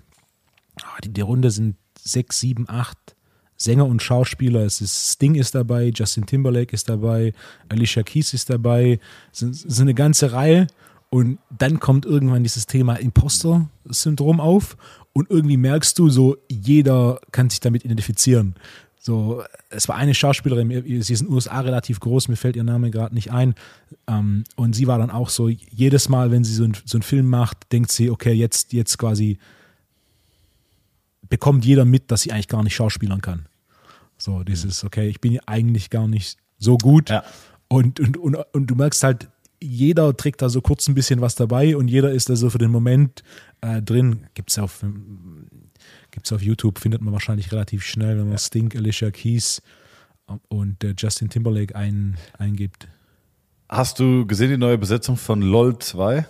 [0.81, 3.15] Ah, die, die Runde sind sechs, sieben, acht
[3.63, 4.61] Sänger und Schauspieler.
[4.61, 7.33] Es ist Sting ist dabei, Justin Timberlake ist dabei,
[7.69, 8.99] Alicia Keys ist dabei.
[9.31, 10.67] Es ist eine ganze Reihe.
[11.09, 14.77] Und dann kommt irgendwann dieses Thema Imposter-Syndrom auf
[15.11, 18.55] und irgendwie merkst du so, jeder kann sich damit identifizieren.
[18.97, 20.69] So, es war eine Schauspielerin,
[21.01, 23.55] sie ist in den USA relativ groß, mir fällt ihr Name gerade nicht ein.
[24.07, 27.03] Ähm, und sie war dann auch so, jedes Mal, wenn sie so, ein, so einen
[27.03, 29.37] Film macht, denkt sie, okay, jetzt, jetzt quasi
[31.29, 33.47] bekommt jeder mit, dass sie eigentlich gar nicht schauspielern kann.
[34.21, 37.09] So, dieses, okay, ich bin eigentlich gar nicht so gut.
[37.09, 37.23] Ja.
[37.67, 39.29] Und, und, und, und du merkst halt,
[39.61, 42.57] jeder trägt da so kurz ein bisschen was dabei und jeder ist da so für
[42.57, 43.23] den Moment
[43.61, 44.27] äh, drin.
[44.33, 44.83] Gibt es auf,
[46.11, 48.37] gibt's auf YouTube, findet man wahrscheinlich relativ schnell, wenn man ja.
[48.37, 49.61] Stink, Alicia Keys
[50.49, 52.87] und äh, Justin Timberlake ein, eingibt.
[53.69, 56.25] Hast du gesehen die neue Besetzung von LOL 2?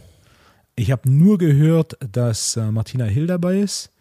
[0.75, 3.91] Ich habe nur gehört, dass äh, Martina Hill dabei ist,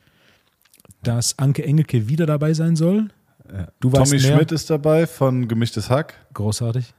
[1.02, 3.08] dass Anke Engelke wieder dabei sein soll.
[3.52, 3.66] Ja.
[3.80, 6.14] Du Tommy Schmidt ist dabei von Gemischtes Hack.
[6.34, 6.94] Großartig.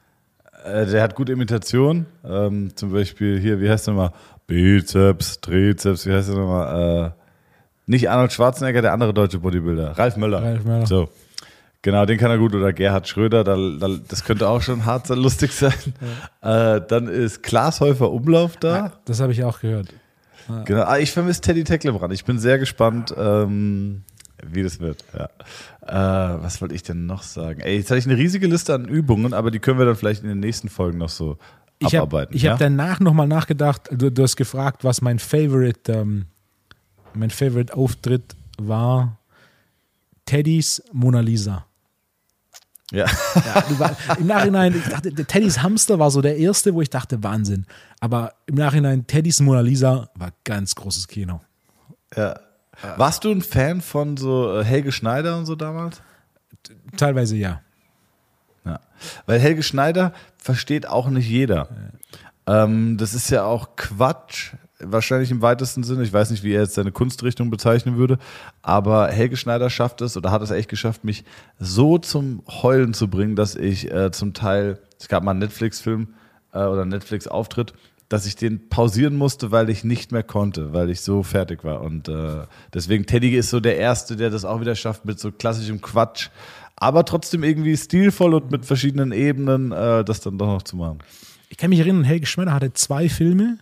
[0.65, 2.05] Äh, der hat gute Imitation.
[2.23, 4.11] Ähm, zum Beispiel hier, wie heißt der nochmal?
[4.47, 7.13] Bizeps, Trizeps, wie heißt der nochmal?
[7.15, 7.21] Äh,
[7.85, 9.97] nicht Arnold Schwarzenegger, der andere deutsche Bodybuilder.
[9.97, 10.41] Ralf Möller.
[10.43, 10.85] Ralf Möller.
[10.85, 11.09] So.
[11.81, 12.53] Genau, den kann er gut.
[12.53, 15.73] Oder Gerhard Schröder, da, da, das könnte auch schon hart lustig sein.
[16.43, 16.75] Ja.
[16.75, 18.77] Äh, dann ist Klaas Häufer Umlauf da.
[18.77, 19.87] Ja, das habe ich auch gehört.
[20.47, 20.63] Ja.
[20.63, 20.83] Genau.
[20.83, 22.13] Ah, ich vermisse Teddy Tecklebrand.
[22.13, 23.13] Ich bin sehr gespannt.
[23.17, 24.03] Ähm,
[24.43, 25.03] wie das wird.
[25.91, 27.59] Äh, was wollte ich denn noch sagen?
[27.59, 30.23] Ey, jetzt hatte ich eine riesige Liste an Übungen, aber die können wir dann vielleicht
[30.23, 31.37] in den nächsten Folgen noch so
[31.79, 32.29] ich abarbeiten.
[32.29, 32.51] Hab, ich ja?
[32.51, 33.89] habe danach nochmal nachgedacht.
[33.91, 36.27] Du, du, hast gefragt, was mein Favorite, ähm,
[37.13, 39.17] mein Favorite Auftritt war.
[40.25, 41.65] Teddys Mona Lisa.
[42.93, 43.05] Ja.
[43.35, 47.21] ja war, Im Nachhinein, ich dachte, Teddys Hamster war so der erste, wo ich dachte,
[47.21, 47.65] Wahnsinn.
[47.99, 51.41] Aber im Nachhinein, Teddys Mona Lisa war ganz großes Kino.
[52.15, 52.39] Ja.
[52.97, 56.01] Warst du ein Fan von so äh, Helge Schneider und so damals?
[56.97, 57.61] Teilweise ja.
[58.65, 58.79] ja.
[59.25, 61.69] Weil Helge Schneider versteht auch nicht jeder.
[62.47, 62.63] Ja.
[62.63, 66.03] Ähm, das ist ja auch Quatsch, wahrscheinlich im weitesten Sinne.
[66.03, 68.17] Ich weiß nicht, wie er jetzt seine Kunstrichtung bezeichnen würde,
[68.61, 71.23] aber Helge Schneider schafft es oder hat es echt geschafft, mich
[71.59, 76.13] so zum Heulen zu bringen, dass ich äh, zum Teil, es gab mal einen Netflix-Film
[76.51, 77.73] äh, oder einen Netflix-Auftritt,
[78.11, 81.79] dass ich den pausieren musste, weil ich nicht mehr konnte, weil ich so fertig war.
[81.79, 82.41] Und äh,
[82.73, 86.27] deswegen, Teddy ist so der Erste, der das auch wieder schafft mit so klassischem Quatsch,
[86.75, 90.99] aber trotzdem irgendwie stilvoll und mit verschiedenen Ebenen äh, das dann doch noch zu machen.
[91.47, 93.59] Ich kann mich erinnern, Helge Schmeider hatte zwei Filme.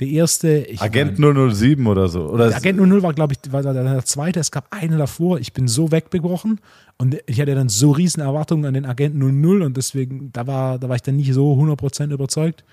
[0.00, 0.66] Der erste.
[0.78, 2.30] Agent mein, 007 oder so.
[2.30, 4.40] Oder Agent 00 war, glaube ich, war der zweite.
[4.40, 5.38] Es gab eine davor.
[5.38, 6.58] Ich bin so weggebrochen
[6.98, 10.80] und ich hatte dann so riesen Erwartungen an den Agent 00 und deswegen, da war,
[10.80, 12.64] da war ich dann nicht so 100% überzeugt.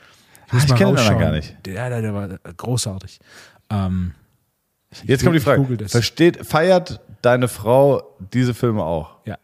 [0.52, 1.56] Ich, ich kenne den gar nicht.
[1.66, 2.28] Der, der, der war
[2.58, 3.20] großartig.
[3.70, 4.14] Ähm,
[5.04, 5.88] Jetzt kommt die Frage.
[5.88, 9.18] Versteht, feiert deine Frau diese Filme auch?
[9.26, 9.38] Ja.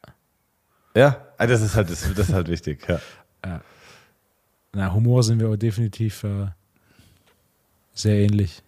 [0.95, 1.18] Ja?
[1.38, 2.99] Ah, das ist halt, das, das ist halt wichtig, ja.
[3.45, 3.62] ja.
[4.74, 6.47] Na, Humor sind wir definitiv äh,
[7.93, 8.62] sehr ähnlich.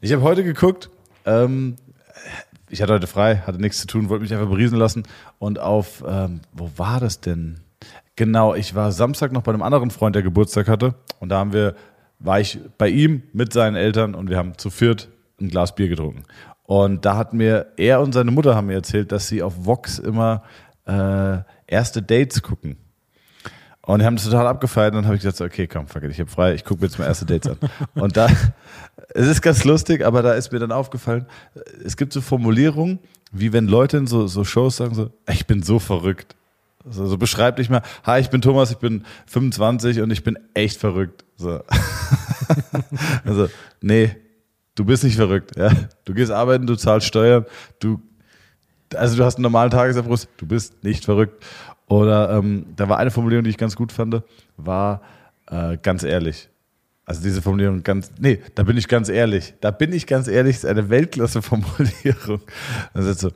[0.00, 0.88] Ich habe heute geguckt,
[1.26, 1.76] ähm,
[2.68, 5.02] ich hatte heute frei, hatte nichts zu tun, wollte mich einfach beriesen lassen
[5.38, 7.60] und auf, ähm, wo war das denn?
[8.20, 10.94] Genau, ich war Samstag noch bei einem anderen Freund, der Geburtstag hatte.
[11.20, 11.74] Und da haben wir,
[12.18, 15.08] war ich bei ihm mit seinen Eltern und wir haben zu viert
[15.40, 16.24] ein Glas Bier getrunken.
[16.64, 19.98] Und da hat mir, er und seine Mutter haben mir erzählt, dass sie auf Vox
[19.98, 20.42] immer
[20.86, 22.76] äh, erste Dates gucken.
[23.80, 26.10] Und die haben das total abgefeiert und dann habe ich gesagt, okay, komm, fuck it,
[26.10, 27.70] ich habe frei, ich gucke mir jetzt mal erste Dates an.
[28.02, 28.28] Und da,
[29.14, 31.24] es ist ganz lustig, aber da ist mir dann aufgefallen,
[31.82, 32.98] es gibt so Formulierungen,
[33.32, 36.36] wie wenn Leute in so, so Shows sagen so, ich bin so verrückt.
[36.84, 40.38] So, so beschreib dich mal, hi, ich bin Thomas, ich bin 25 und ich bin
[40.54, 41.24] echt verrückt.
[41.36, 41.62] So.
[43.24, 43.48] also,
[43.82, 44.16] nee,
[44.74, 45.56] du bist nicht verrückt.
[45.56, 45.70] Ja?
[46.04, 47.44] Du gehst arbeiten, du zahlst Steuern,
[47.80, 48.00] du,
[48.94, 51.44] also du hast einen normalen Tagesabschluss, du bist nicht verrückt.
[51.86, 54.22] Oder ähm, da war eine Formulierung, die ich ganz gut fand,
[54.56, 55.02] war
[55.48, 56.48] äh, ganz ehrlich.
[57.04, 59.54] Also diese Formulierung ganz, nee, da bin ich ganz ehrlich.
[59.60, 62.40] Da bin ich ganz ehrlich, ist eine Weltklasse-Formulierung.
[62.94, 63.30] Also so,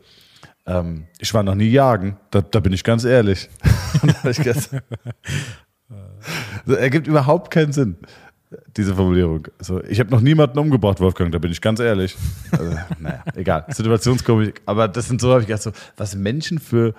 [0.67, 3.49] ähm, ich war noch nie jagen, da, da bin ich ganz ehrlich.
[4.25, 4.71] ich gesagt,
[6.67, 7.97] so, ergibt überhaupt keinen Sinn,
[8.77, 9.49] diese Formulierung.
[9.59, 12.17] So, ich habe noch niemanden umgebracht, Wolfgang, da bin ich ganz ehrlich.
[12.51, 13.67] Also, naja, egal.
[13.69, 14.63] Situationskomik.
[14.65, 16.95] Aber das sind so, habe ich gedacht, so, was Menschen für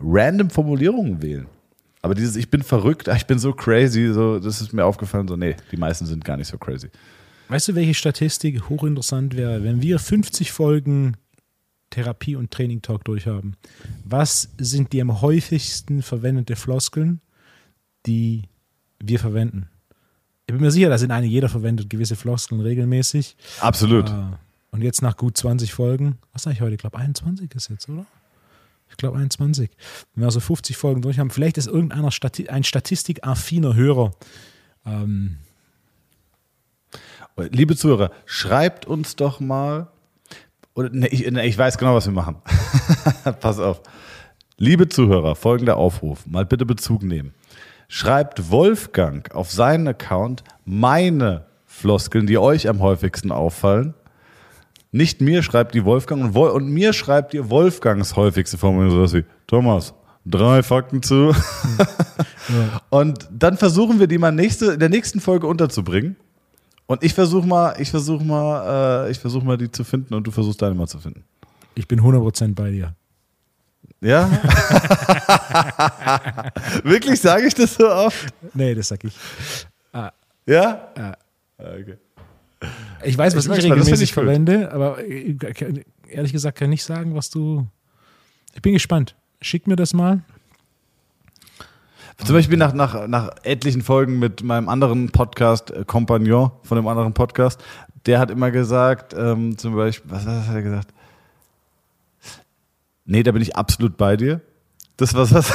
[0.00, 1.46] random Formulierungen wählen.
[2.00, 5.36] Aber dieses, ich bin verrückt, ich bin so crazy, so, das ist mir aufgefallen, so,
[5.36, 6.88] nee, die meisten sind gar nicht so crazy.
[7.48, 11.16] Weißt du, welche Statistik hochinteressant wäre, wenn wir 50 Folgen
[11.92, 13.56] Therapie und Training Talk durchhaben?
[14.04, 17.20] Was sind die am häufigsten verwendete Floskeln,
[18.06, 18.42] die
[18.98, 19.68] wir verwenden?
[20.46, 23.36] Ich bin mir sicher, da sind eine, jeder verwendet gewisse Floskeln regelmäßig.
[23.60, 24.10] Absolut.
[24.10, 24.14] Äh,
[24.72, 26.74] und jetzt nach gut 20 Folgen, was sage ich heute?
[26.74, 28.06] Ich glaube 21 ist jetzt, oder?
[28.90, 29.70] Ich glaube 21.
[30.14, 34.12] Wenn wir also 50 Folgen durch haben, vielleicht ist irgendeiner Stati ein statistikaffiner Hörer.
[34.84, 35.38] Ähm,
[37.36, 39.88] Liebe Zuhörer, schreibt uns doch mal,
[40.74, 42.36] oder, ne, ich, ne, ich weiß genau, was wir machen.
[43.40, 43.82] Pass auf.
[44.56, 47.34] Liebe Zuhörer, folgender Aufruf, mal bitte Bezug nehmen.
[47.88, 53.94] Schreibt Wolfgang auf seinen Account meine Floskeln, die euch am häufigsten auffallen
[54.92, 59.14] nicht mir schreibt die Wolfgang und, Wol und mir schreibt ihr Wolfgangs häufigste Formulierung sowas
[59.14, 59.94] wie Thomas,
[60.26, 61.32] drei Fakten zu.
[62.48, 62.80] ja.
[62.90, 66.16] Und dann versuchen wir die mal nächste, in der nächsten Folge unterzubringen.
[66.92, 70.26] Und ich versuche mal, ich versuche mal, äh, ich versuche mal die zu finden und
[70.26, 71.24] du versuchst deine mal zu finden.
[71.74, 72.94] Ich bin 100% bei dir.
[74.02, 74.28] Ja?
[76.84, 78.26] Wirklich sage ich das so oft?
[78.52, 79.16] Nee, das sag ich.
[79.94, 80.12] Ah.
[80.44, 80.88] Ja?
[80.94, 81.16] Ah.
[81.56, 81.96] Okay.
[83.04, 85.34] Ich weiß, was ich, ich regelmäßig ich verwende, aber äh,
[86.10, 87.66] ehrlich gesagt kann ich nicht sagen, was du.
[88.52, 89.16] Ich bin gespannt.
[89.40, 90.20] Schick mir das mal.
[92.18, 96.86] Zum Beispiel nach, nach, nach etlichen Folgen mit meinem anderen Podcast, äh, Compagnon von dem
[96.86, 97.62] anderen Podcast,
[98.06, 100.88] der hat immer gesagt, ähm, zum Beispiel, was, hat er gesagt?
[103.04, 104.40] Nee, da bin ich absolut bei dir.
[104.96, 105.52] Das was was,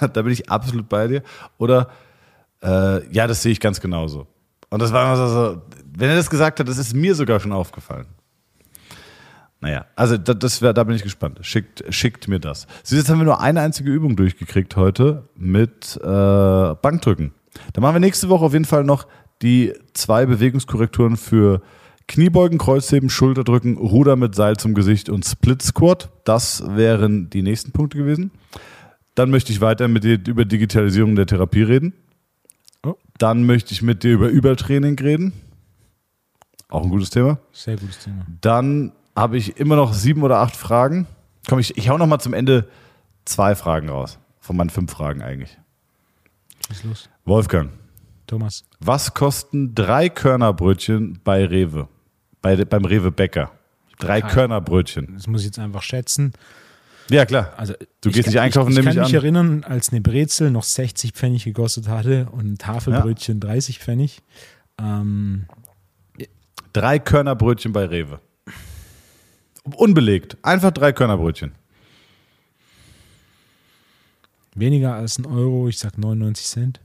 [0.12, 1.22] da bin ich absolut bei dir.
[1.58, 1.88] Oder
[2.62, 4.26] äh, ja, das sehe ich ganz genauso.
[4.70, 5.62] Und das war immer so,
[5.94, 8.06] wenn er das gesagt hat, das ist mir sogar schon aufgefallen.
[9.66, 11.40] Naja, also das, das wär, da bin ich gespannt.
[11.42, 12.68] Schickt, schickt mir das.
[12.84, 17.34] So, jetzt haben wir nur eine einzige Übung durchgekriegt heute mit äh, Bankdrücken.
[17.72, 19.08] Da machen wir nächste Woche auf jeden Fall noch
[19.42, 21.62] die zwei Bewegungskorrekturen für
[22.06, 26.10] Kniebeugen, Kreuzheben, Schulterdrücken, Ruder mit Seil zum Gesicht und Split Squat.
[26.22, 28.30] Das wären die nächsten Punkte gewesen.
[29.16, 31.92] Dann möchte ich weiter mit dir über Digitalisierung der Therapie reden.
[32.84, 32.94] Oh.
[33.18, 35.32] Dann möchte ich mit dir über Übertraining reden.
[36.68, 37.40] Auch ein gutes Thema.
[37.50, 38.24] Sehr gutes Thema.
[38.40, 41.06] Dann habe ich immer noch sieben oder acht Fragen.
[41.48, 42.68] Komm, ich, ich hau noch mal zum Ende
[43.24, 44.18] zwei Fragen raus.
[44.40, 45.56] Von meinen fünf Fragen eigentlich.
[46.68, 47.08] Was ist los?
[47.24, 47.70] Wolfgang.
[48.26, 48.64] Thomas.
[48.80, 51.88] Was kosten drei Körnerbrötchen bei Rewe?
[52.42, 53.50] Bei, beim Rewe Bäcker.
[53.98, 54.30] Drei Kein.
[54.30, 55.14] Körnerbrötchen.
[55.14, 56.32] Das muss ich jetzt einfach schätzen.
[57.08, 57.52] Ja, klar.
[57.56, 59.14] Also, du gehst kann, nicht einkaufen, ich, ich kann mich an.
[59.14, 63.48] erinnern, als eine Brezel noch 60 Pfennig gekostet hatte und ein Tafelbrötchen ja.
[63.48, 64.22] 30 Pfennig.
[64.78, 65.46] Ähm,
[66.72, 68.20] Drei Körnerbrötchen bei Rewe.
[69.74, 70.36] Unbelegt.
[70.42, 71.52] Einfach drei Körnerbrötchen.
[74.54, 76.80] Weniger als ein Euro, ich sag 99 Cent.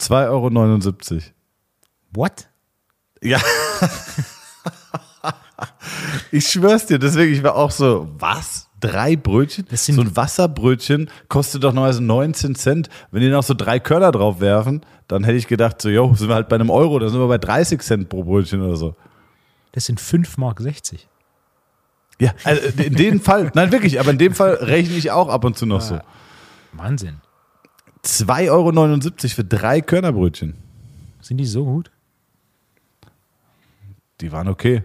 [0.00, 1.22] 2,79 Euro.
[2.12, 2.48] What?
[3.22, 3.40] Ja.
[6.32, 8.66] ich schwör's dir, deswegen, ich war auch so, was?
[8.80, 9.66] drei Brötchen.
[9.70, 12.88] so ein Wasserbrötchen kostet doch normalerweise 19 Cent.
[13.10, 16.28] Wenn die noch so drei Körner drauf werfen, dann hätte ich gedacht, so, jo, sind
[16.28, 18.94] wir halt bei einem Euro, da sind wir bei 30 Cent pro Brötchen oder so.
[19.72, 21.08] Das sind 5 Mark 60.
[22.18, 25.44] Ja, also in dem Fall, nein, wirklich, aber in dem Fall rechne ich auch ab
[25.44, 26.00] und zu noch so.
[26.72, 27.20] Wahnsinn.
[28.04, 30.54] 2,79 Euro für drei Körnerbrötchen.
[31.20, 31.90] Sind die so gut?
[34.20, 34.84] Die waren okay.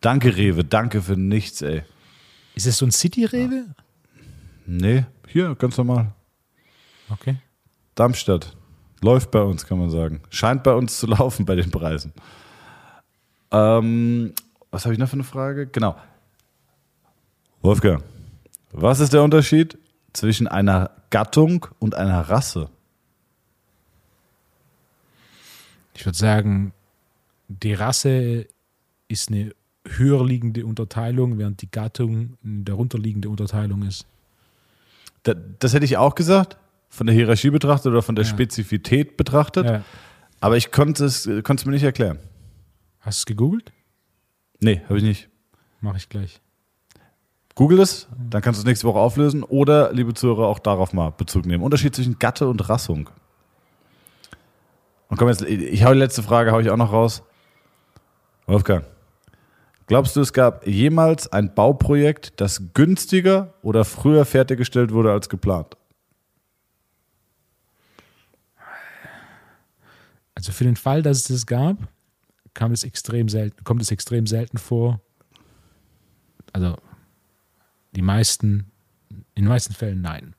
[0.00, 1.82] Danke, Rewe, danke für nichts, ey.
[2.54, 3.66] Ist es so ein City-Rewe?
[4.66, 6.12] Nee, hier, ganz normal.
[7.10, 7.36] Okay.
[7.94, 8.56] Darmstadt.
[9.02, 10.22] Läuft bei uns, kann man sagen.
[10.30, 12.12] Scheint bei uns zu laufen bei den Preisen.
[13.50, 14.32] Ähm,
[14.70, 15.66] was habe ich noch für eine Frage?
[15.66, 15.94] Genau.
[17.64, 18.04] Wolfgang,
[18.72, 19.78] was ist der Unterschied
[20.12, 22.68] zwischen einer Gattung und einer Rasse?
[25.94, 26.74] Ich würde sagen,
[27.48, 28.46] die Rasse
[29.08, 29.54] ist eine
[29.86, 34.04] höher liegende Unterteilung, während die Gattung eine darunterliegende Unterteilung ist.
[35.22, 36.58] Das, das, hätte ich auch gesagt,
[36.90, 38.30] von der Hierarchie betrachtet oder von der ja.
[38.30, 39.64] Spezifität betrachtet.
[39.64, 39.84] Ja.
[40.38, 42.18] Aber ich konnte es, konnte es mir nicht erklären.
[43.00, 43.72] Hast du es gegoogelt?
[44.60, 45.30] Nee, habe ich nicht.
[45.80, 46.42] Mache ich gleich.
[47.54, 51.10] Google es, dann kannst du es nächste Woche auflösen oder, liebe Zuhörer, auch darauf mal
[51.10, 51.62] Bezug nehmen.
[51.62, 53.10] Unterschied zwischen Gatte und Rassung.
[55.08, 57.22] Und komm jetzt, ich hau die letzte Frage, hau ich auch noch raus.
[58.46, 58.84] Wolfgang,
[59.86, 65.76] glaubst du, es gab jemals ein Bauprojekt, das günstiger oder früher fertiggestellt wurde als geplant?
[70.34, 71.76] Also für den Fall, dass es das gab,
[72.52, 75.00] kam es extrem selten, kommt es extrem selten vor.
[76.52, 76.76] Also
[77.94, 78.70] die meisten,
[79.34, 80.34] in den meisten Fällen nein.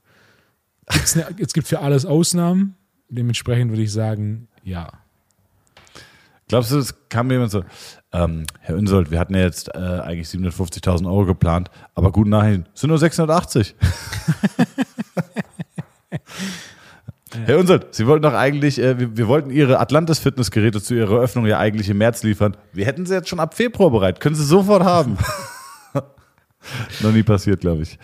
[0.92, 2.76] Gibt's ne, es gibt für alles Ausnahmen.
[3.10, 4.92] Dementsprechend würde ich sagen, ja.
[6.48, 7.64] Glaubst du, es kam jemand so,
[8.12, 12.66] ähm, Herr Unsold, wir hatten ja jetzt äh, eigentlich 750.000 Euro geplant, aber gut nachhin,
[12.76, 13.76] sind nur 680.
[17.46, 21.48] Herr Unsold, Sie wollten doch eigentlich, äh, wir, wir, wollten Ihre Atlantis-Fitnessgeräte zu Ihrer Eröffnung
[21.48, 22.56] ja eigentlich im März liefern.
[22.74, 24.20] Wir hätten sie jetzt schon ab Februar bereit.
[24.20, 25.18] Können Sie sofort haben.
[27.02, 27.98] Noch nie passiert, glaube ich.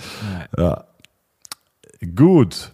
[0.57, 0.85] Ja.
[2.15, 2.71] Gut.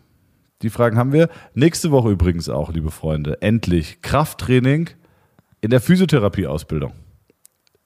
[0.63, 1.29] Die Fragen haben wir.
[1.53, 3.41] Nächste Woche übrigens auch, liebe Freunde.
[3.41, 4.89] Endlich Krafttraining
[5.61, 6.93] in der Physiotherapie-Ausbildung.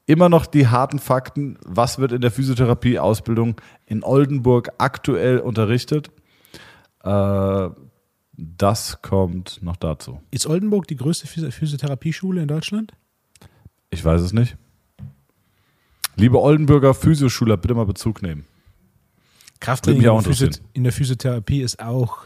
[0.06, 1.58] Immer noch die harten Fakten.
[1.66, 6.12] Was wird in der Physiotherapie-Ausbildung in Oldenburg aktuell unterrichtet?
[7.04, 7.70] Äh,
[8.34, 10.22] das kommt noch dazu.
[10.32, 12.93] Ist Oldenburg die größte Physiotherapieschule in Deutschland?
[13.89, 14.58] Ich weiß es nicht.
[16.16, 18.45] Liebe Oldenburger Physioschüler, bitte mal Bezug nehmen.
[19.59, 22.26] Krafttraining in, Physio in der Physiotherapie ist auch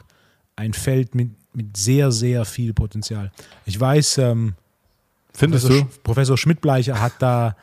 [0.55, 3.31] ein Feld mit, mit sehr, sehr viel Potenzial.
[3.65, 4.55] Ich weiß, ähm,
[5.33, 5.99] Findest Professor, du?
[6.03, 7.57] Professor Schmidtbleicher hat da.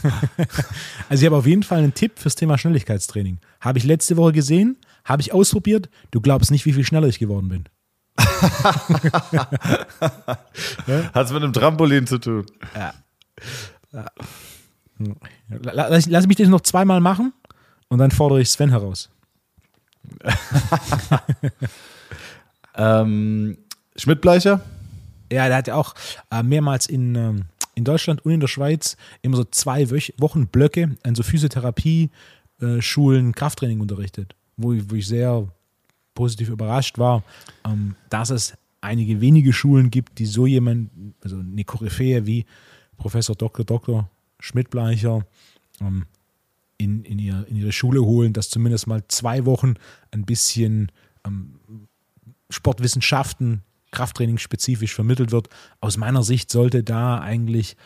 [1.08, 3.38] also, ich habe auf jeden Fall einen Tipp fürs Thema Schnelligkeitstraining.
[3.60, 5.88] Habe ich letzte Woche gesehen, habe ich ausprobiert.
[6.12, 7.64] Du glaubst nicht, wie viel schneller ich geworden bin.
[11.12, 12.46] Hat es mit einem Trampolin zu tun?
[12.74, 12.94] Ja.
[13.92, 14.06] ja.
[15.48, 17.32] Lass, lass mich das noch zweimal machen
[17.88, 19.10] und dann fordere ich Sven heraus.
[22.76, 23.58] ähm,
[23.96, 24.60] Schmidtbleicher?
[25.30, 25.94] Ja, der hat ja auch
[26.30, 27.44] äh, mehrmals in, ähm,
[27.74, 33.30] in Deutschland und in der Schweiz immer so zwei Wöch Wochen Blöcke an so Physiotherapie-Schulen
[33.30, 35.46] äh, Krafttraining unterrichtet, wo ich, wo ich sehr
[36.14, 37.22] positiv überrascht war,
[37.66, 40.90] ähm, dass es einige wenige Schulen gibt, die so jemand,
[41.22, 42.46] also eine Koryphäe wie
[42.96, 43.64] Professor Dr.
[43.64, 44.08] Dr.
[44.40, 45.24] Schmidtbleicher
[45.80, 46.06] ähm,
[46.78, 49.74] in, in, ihr, in ihre Schule holen, dass zumindest mal zwei Wochen
[50.10, 50.92] ein bisschen
[51.24, 51.60] ähm,
[52.50, 55.48] Sportwissenschaften Krafttraining spezifisch vermittelt wird.
[55.80, 57.76] Aus meiner Sicht sollte da eigentlich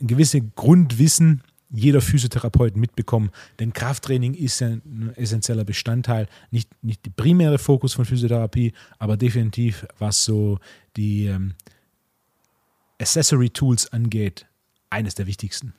[0.00, 7.10] ein gewisses Grundwissen jeder Physiotherapeut mitbekommen, denn Krafttraining ist ein essentieller Bestandteil, nicht, nicht der
[7.10, 10.58] primäre Fokus von Physiotherapie, aber definitiv, was so
[10.96, 11.54] die ähm,
[13.00, 14.46] Accessory Tools angeht,
[14.90, 15.72] eines der wichtigsten.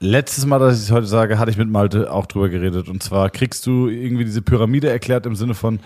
[0.00, 2.88] Letztes Mal, dass ich es heute sage, hatte ich mit Malte auch drüber geredet.
[2.88, 5.80] Und zwar kriegst du irgendwie diese Pyramide erklärt im Sinne von,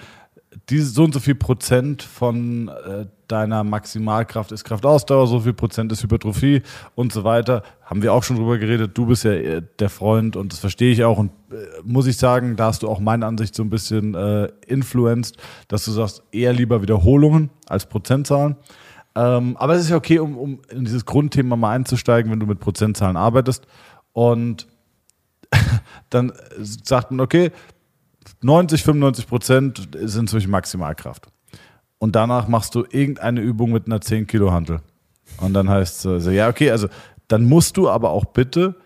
[0.68, 5.92] diese so und so viel Prozent von äh, deiner Maximalkraft ist Kraftausdauer, so viel Prozent
[5.92, 6.62] ist Hypertrophie
[6.94, 7.62] und so weiter.
[7.84, 8.96] Haben wir auch schon drüber geredet.
[8.96, 11.18] Du bist ja äh, der Freund und das verstehe ich auch.
[11.18, 14.48] Und äh, muss ich sagen, da hast du auch meine Ansicht so ein bisschen äh,
[14.66, 15.36] influenced,
[15.68, 18.56] dass du sagst, eher lieber Wiederholungen als Prozentzahlen.
[19.18, 22.46] Ähm, aber es ist ja okay, um, um in dieses Grundthema mal einzusteigen, wenn du
[22.46, 23.66] mit Prozentzahlen arbeitest.
[24.12, 24.68] Und
[26.10, 27.50] dann sagt man, okay,
[28.42, 31.26] 90, 95 Prozent sind zwischen Maximalkraft.
[31.98, 34.82] Und danach machst du irgendeine Übung mit einer 10 Kilo Hantel.
[35.40, 36.86] Und dann heißt es, also, ja, okay, also
[37.26, 38.76] dann musst du aber auch bitte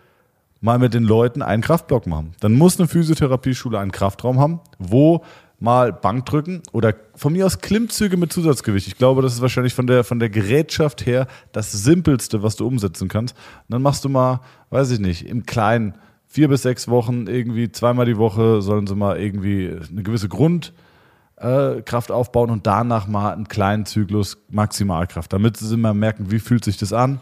[0.61, 2.33] mal mit den Leuten einen Kraftblock machen.
[2.39, 5.23] Dann muss eine Physiotherapieschule einen Kraftraum haben, wo
[5.63, 8.85] mal Bankdrücken oder von mir aus Klimmzüge mit Zusatzgewicht.
[8.85, 12.67] Ich glaube, das ist wahrscheinlich von der, von der Gerätschaft her das Simpelste, was du
[12.67, 13.33] umsetzen kannst.
[13.35, 14.41] Und dann machst du mal,
[14.71, 15.93] weiß ich nicht, im Kleinen
[16.27, 22.09] vier bis sechs Wochen irgendwie zweimal die Woche sollen sie mal irgendwie eine gewisse Grundkraft
[22.09, 26.65] äh, aufbauen und danach mal einen kleinen Zyklus Maximalkraft, damit sie mal merken, wie fühlt
[26.65, 27.21] sich das an,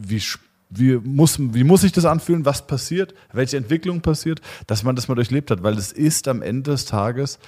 [0.00, 0.22] wie,
[0.68, 5.08] wie, muss, wie muss sich das anfühlen, was passiert, welche Entwicklung passiert, dass man das
[5.08, 7.40] mal durchlebt hat, weil es ist am Ende des Tages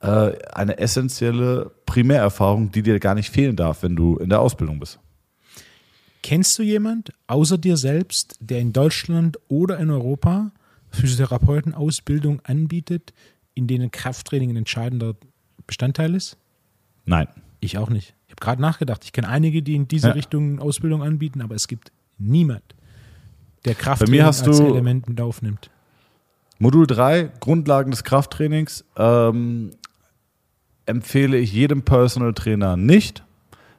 [0.00, 4.78] äh, eine essentielle Primärerfahrung, die dir gar nicht fehlen darf, wenn du in der Ausbildung
[4.78, 4.98] bist.
[6.22, 10.52] Kennst du jemand außer dir selbst, der in Deutschland oder in Europa
[10.90, 13.12] Physiotherapeutenausbildung anbietet,
[13.54, 15.14] in denen Krafttraining ein entscheidender
[15.66, 16.36] Bestandteil ist?
[17.04, 17.28] Nein.
[17.60, 18.14] Ich auch nicht.
[18.26, 19.04] Ich habe gerade nachgedacht.
[19.04, 20.14] Ich kenne einige, die in diese ja.
[20.14, 22.62] Richtung Ausbildung anbieten, aber es gibt niemand,
[23.64, 25.70] der Krafttraining als Element mit aufnimmt.
[26.58, 29.70] Modul 3, Grundlagen des Krafttrainings, ähm,
[30.88, 33.24] empfehle ich jedem Personal Trainer nicht,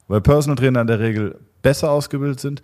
[0.07, 2.62] weil Personal Trainer in der Regel besser ausgebildet sind.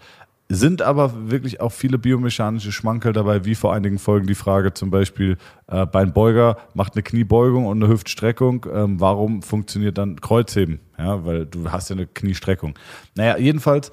[0.47, 4.91] sind aber wirklich auch viele biomechanische Schmankerl dabei, wie vor einigen Folgen die Frage zum
[4.91, 10.79] Beispiel, äh, Beinbeuger macht eine Kniebeugung und eine Hüftstreckung, ähm, warum funktioniert dann Kreuzheben?
[10.99, 12.75] Ja, weil du hast ja eine Kniestreckung.
[13.15, 13.91] Naja, jedenfalls,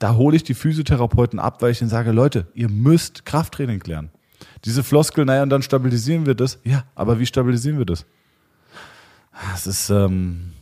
[0.00, 4.10] da hole ich die Physiotherapeuten ab, weil ich ihnen sage, Leute, ihr müsst Krafttraining lernen.
[4.64, 6.58] Diese Floskel, naja, und dann stabilisieren wir das.
[6.64, 8.06] Ja, aber wie stabilisieren wir das?
[9.32, 10.52] Das ist ähm,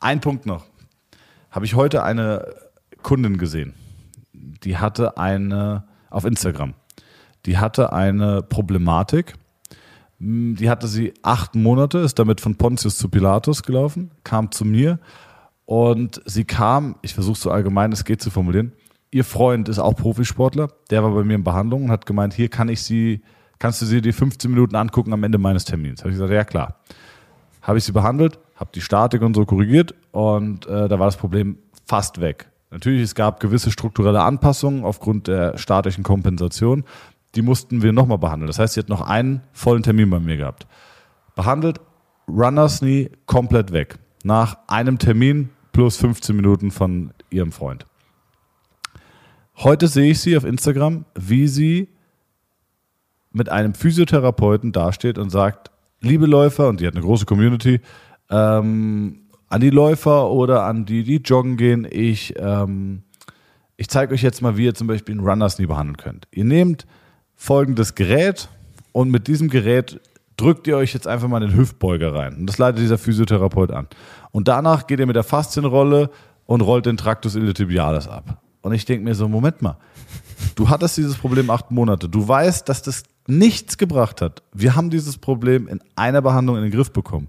[0.00, 0.64] ein Punkt noch.
[1.50, 2.54] Habe ich heute eine
[3.02, 3.74] Kundin gesehen
[4.64, 6.74] die hatte eine, auf Instagram,
[7.46, 9.34] die hatte eine Problematik.
[10.18, 14.64] Hm, die hatte sie acht Monate, ist damit von Pontius zu Pilatus gelaufen, kam zu
[14.64, 14.98] mir
[15.64, 18.72] und sie kam, ich versuche so allgemein es geht zu formulieren,
[19.10, 22.48] ihr Freund ist auch Profisportler, der war bei mir in Behandlung und hat gemeint, hier
[22.48, 23.22] kann ich sie,
[23.58, 26.00] kannst du sie die 15 Minuten angucken am Ende meines Termins.
[26.00, 26.80] Habe ich gesagt, ja klar.
[27.62, 31.16] Habe ich sie behandelt, habe die Statik und so korrigiert und äh, da war das
[31.16, 32.50] Problem fast weg.
[32.70, 36.84] Natürlich, es gab gewisse strukturelle Anpassungen aufgrund der staatlichen Kompensation.
[37.34, 38.46] Die mussten wir nochmal behandeln.
[38.46, 40.66] Das heißt, sie hat noch einen vollen Termin bei mir gehabt.
[41.34, 41.80] Behandelt,
[42.28, 43.98] Runners Knee komplett weg.
[44.24, 47.86] Nach einem Termin plus 15 Minuten von ihrem Freund.
[49.56, 51.88] Heute sehe ich sie auf Instagram, wie sie
[53.32, 55.70] mit einem Physiotherapeuten dasteht und sagt,
[56.02, 57.80] liebe Läufer, und die hat eine große Community,
[58.30, 61.86] ähm, an die Läufer oder an die, die joggen gehen.
[61.90, 63.02] Ich, ähm,
[63.76, 66.26] ich zeige euch jetzt mal, wie ihr zum Beispiel einen Runners Knee behandeln könnt.
[66.30, 66.86] Ihr nehmt
[67.34, 68.48] folgendes Gerät
[68.92, 70.00] und mit diesem Gerät
[70.36, 72.36] drückt ihr euch jetzt einfach mal den Hüftbeuger rein.
[72.36, 73.88] Und das leitet dieser Physiotherapeut an.
[74.30, 76.10] Und danach geht ihr mit der Faszienrolle
[76.46, 78.42] und rollt den Tractus iliotibialis ab.
[78.62, 79.76] Und ich denke mir so, Moment mal,
[80.54, 82.08] du hattest dieses Problem acht Monate.
[82.08, 84.42] Du weißt, dass das nichts gebracht hat.
[84.52, 87.28] Wir haben dieses Problem in einer Behandlung in den Griff bekommen.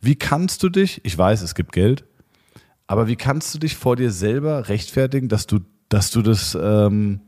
[0.00, 2.04] Wie kannst du dich, ich weiß, es gibt Geld,
[2.86, 7.20] aber wie kannst du dich vor dir selber rechtfertigen, dass du, dass du das, ähm,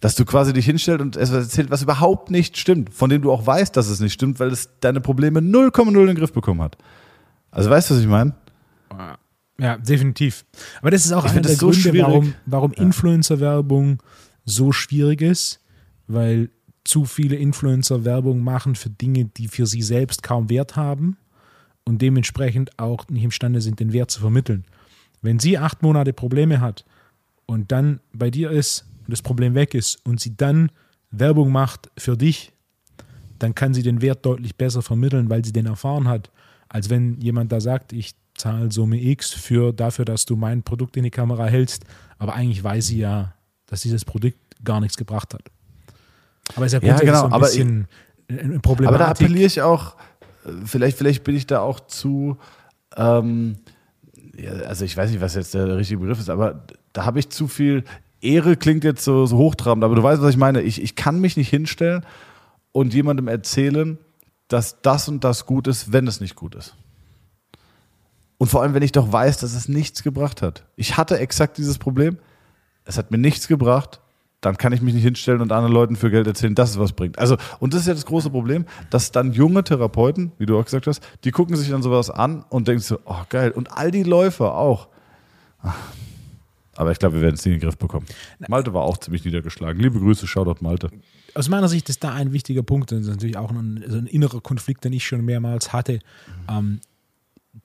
[0.00, 3.32] dass du quasi dich hinstellst und etwas erzählt, was überhaupt nicht stimmt, von dem du
[3.32, 6.60] auch weißt, dass es nicht stimmt, weil es deine Probleme 0,0 in den Griff bekommen
[6.60, 6.76] hat.
[7.50, 8.34] Also weißt du, was ich meine?
[9.58, 10.44] Ja, definitiv.
[10.80, 12.02] Aber das ist auch ich einer der so Gründe, schwierig.
[12.02, 12.82] warum, warum ja.
[12.82, 14.02] Influencer-Werbung
[14.44, 15.60] so schwierig ist,
[16.06, 16.50] weil
[16.84, 21.16] zu viele Influencer Werbung machen für Dinge, die für sie selbst kaum Wert haben
[21.84, 24.64] und dementsprechend auch nicht imstande sind, den Wert zu vermitteln.
[25.20, 26.84] Wenn sie acht Monate Probleme hat
[27.46, 30.70] und dann bei dir ist und das Problem weg ist und sie dann
[31.10, 32.52] Werbung macht für dich,
[33.38, 36.30] dann kann sie den Wert deutlich besser vermitteln, weil sie den erfahren hat,
[36.68, 40.96] als wenn jemand da sagt, ich zahle Summe X für dafür, dass du mein Produkt
[40.96, 41.84] in die Kamera hältst,
[42.18, 43.34] aber eigentlich weiß sie ja,
[43.66, 45.50] dass dieses Produkt gar nichts gebracht hat.
[46.54, 47.88] Aber es ist ja, ja genau, so ein bisschen
[48.28, 48.88] eine Problematik.
[48.88, 49.96] Aber da appelliere ich auch,
[50.64, 52.36] vielleicht, vielleicht bin ich da auch zu,
[52.96, 53.56] ähm,
[54.36, 57.30] ja, also ich weiß nicht, was jetzt der richtige Begriff ist, aber da habe ich
[57.30, 57.84] zu viel,
[58.20, 60.62] Ehre klingt jetzt so, so hochtrabend, aber du weißt, was ich meine.
[60.62, 62.06] Ich, ich kann mich nicht hinstellen
[62.70, 63.98] und jemandem erzählen,
[64.48, 66.76] dass das und das gut ist, wenn es nicht gut ist.
[68.38, 70.64] Und vor allem, wenn ich doch weiß, dass es nichts gebracht hat.
[70.76, 72.18] Ich hatte exakt dieses Problem.
[72.84, 74.01] Es hat mir nichts gebracht
[74.42, 76.92] dann kann ich mich nicht hinstellen und anderen Leuten für Geld erzählen, dass es was
[76.92, 77.18] bringt.
[77.18, 80.64] Also, und das ist ja das große Problem, dass dann junge Therapeuten, wie du auch
[80.64, 83.52] gesagt hast, die gucken sich dann sowas an und denken so, oh geil.
[83.52, 84.88] Und all die Läufer auch.
[86.74, 88.06] Aber ich glaube, wir werden es nie in den Griff bekommen.
[88.48, 89.80] Malte war auch ziemlich niedergeschlagen.
[89.80, 90.90] Liebe Grüße, Shoutout Malte.
[91.34, 94.06] Aus meiner Sicht ist da ein wichtiger Punkt, das ist natürlich auch ein, so ein
[94.06, 95.94] innerer Konflikt, den ich schon mehrmals hatte.
[95.94, 96.00] Mhm.
[96.48, 96.80] Ähm,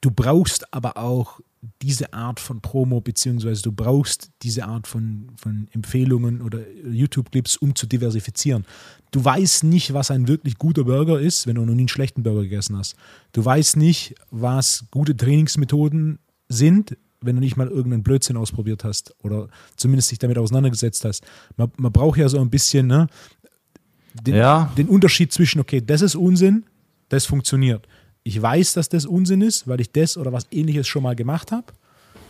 [0.01, 1.39] du brauchst aber auch
[1.82, 7.76] diese Art von Promo, beziehungsweise du brauchst diese Art von, von Empfehlungen oder YouTube-Clips, um
[7.76, 8.66] zu diversifizieren.
[9.12, 12.24] Du weißt nicht, was ein wirklich guter Burger ist, wenn du noch nie einen schlechten
[12.24, 12.95] Burger gegessen hast.
[13.32, 19.16] Du weißt nicht, was gute Trainingsmethoden sind, wenn du nicht mal irgendeinen Blödsinn ausprobiert hast
[19.24, 21.25] oder zumindest dich damit auseinandergesetzt hast.
[21.55, 23.08] Man, man braucht ja so ein bisschen ne,
[24.13, 24.71] den, ja.
[24.78, 26.66] den Unterschied zwischen, okay, das ist Unsinn,
[27.09, 27.88] das funktioniert
[28.28, 31.54] ich weiß, dass das Unsinn ist, weil ich das oder was ähnliches schon mal gemacht
[31.54, 31.67] habe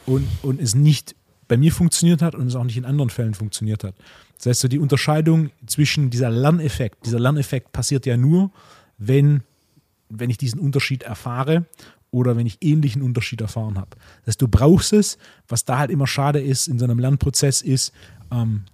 [0.05, 1.15] und, und es nicht
[1.47, 3.95] bei mir funktioniert hat und es auch nicht in anderen Fällen funktioniert hat.
[4.37, 8.51] Das heißt, so die Unterscheidung zwischen dieser Lerneffekt, dieser Lerneffekt passiert ja nur,
[8.99, 9.41] wenn,
[10.09, 11.65] wenn ich diesen Unterschied erfahre
[12.11, 13.89] oder wenn ich ähnlichen Unterschied erfahren habe.
[14.21, 15.17] Das heißt, du brauchst es,
[15.47, 17.91] was da halt immer schade ist in so einem Lernprozess ist,
[18.31, 18.65] ähm,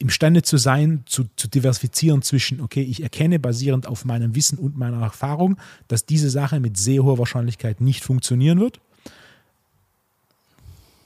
[0.00, 4.76] imstande zu sein, zu, zu diversifizieren zwischen, okay, ich erkenne basierend auf meinem Wissen und
[4.76, 5.58] meiner Erfahrung,
[5.88, 8.80] dass diese Sache mit sehr hoher Wahrscheinlichkeit nicht funktionieren wird.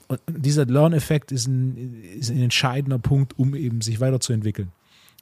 [0.07, 4.71] Und dieser Learn-Effekt ist ein, ist ein entscheidender Punkt, um eben sich weiterzuentwickeln.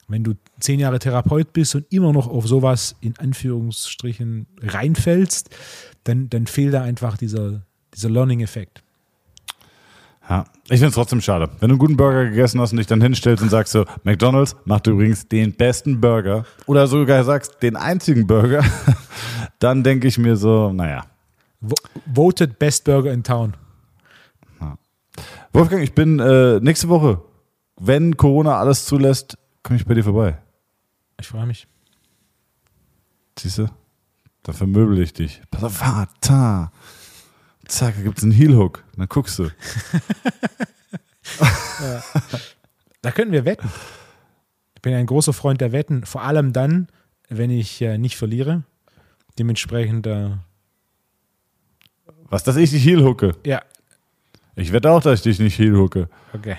[0.06, 5.50] Wenn du zehn Jahre Therapeut bist und immer noch auf sowas in Anführungsstrichen reinfällst,
[6.04, 7.62] dann, dann fehlt da einfach dieser,
[7.94, 8.83] dieser Learning-Effekt.
[10.28, 11.50] Ja, ich finde es trotzdem schade.
[11.60, 14.56] Wenn du einen guten Burger gegessen hast und dich dann hinstellst und sagst so, McDonalds
[14.64, 18.64] macht übrigens den besten Burger oder sogar sagst, den einzigen Burger,
[19.58, 21.04] dann denke ich mir so, naja.
[22.06, 23.54] Voted Best Burger in Town.
[25.52, 27.22] Wolfgang, ich bin äh, nächste Woche,
[27.78, 30.38] wenn Corona alles zulässt, komme ich bei dir vorbei.
[31.20, 31.68] Ich freue mich.
[33.38, 33.68] Siehst du?
[34.42, 35.40] Da vermöbel ich dich.
[35.68, 36.72] Vater.
[37.66, 38.84] Zack, da gibt es einen Heel-Hook.
[38.96, 39.44] Dann guckst du.
[41.80, 42.02] ja.
[43.02, 43.70] Da können wir wetten.
[44.74, 46.88] Ich bin ein großer Freund der Wetten, vor allem dann,
[47.28, 48.64] wenn ich äh, nicht verliere.
[49.38, 50.06] Dementsprechend.
[50.06, 50.30] Äh,
[52.28, 53.32] Was, dass ich dich Heel-Hooke?
[53.44, 53.62] Ja.
[54.56, 56.08] Ich wette auch, dass ich dich nicht Heel-Hooke.
[56.32, 56.56] Okay.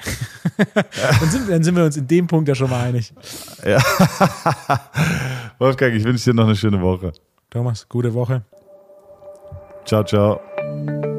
[1.19, 3.13] dann, sind, dann sind wir uns in dem Punkt ja schon mal einig.
[3.63, 3.79] Ja.
[5.59, 7.13] Wolfgang, ich wünsche dir noch eine schöne Woche.
[7.49, 8.43] Thomas, gute Woche.
[9.85, 10.41] Ciao, ciao.
[10.85, 11.14] Bye.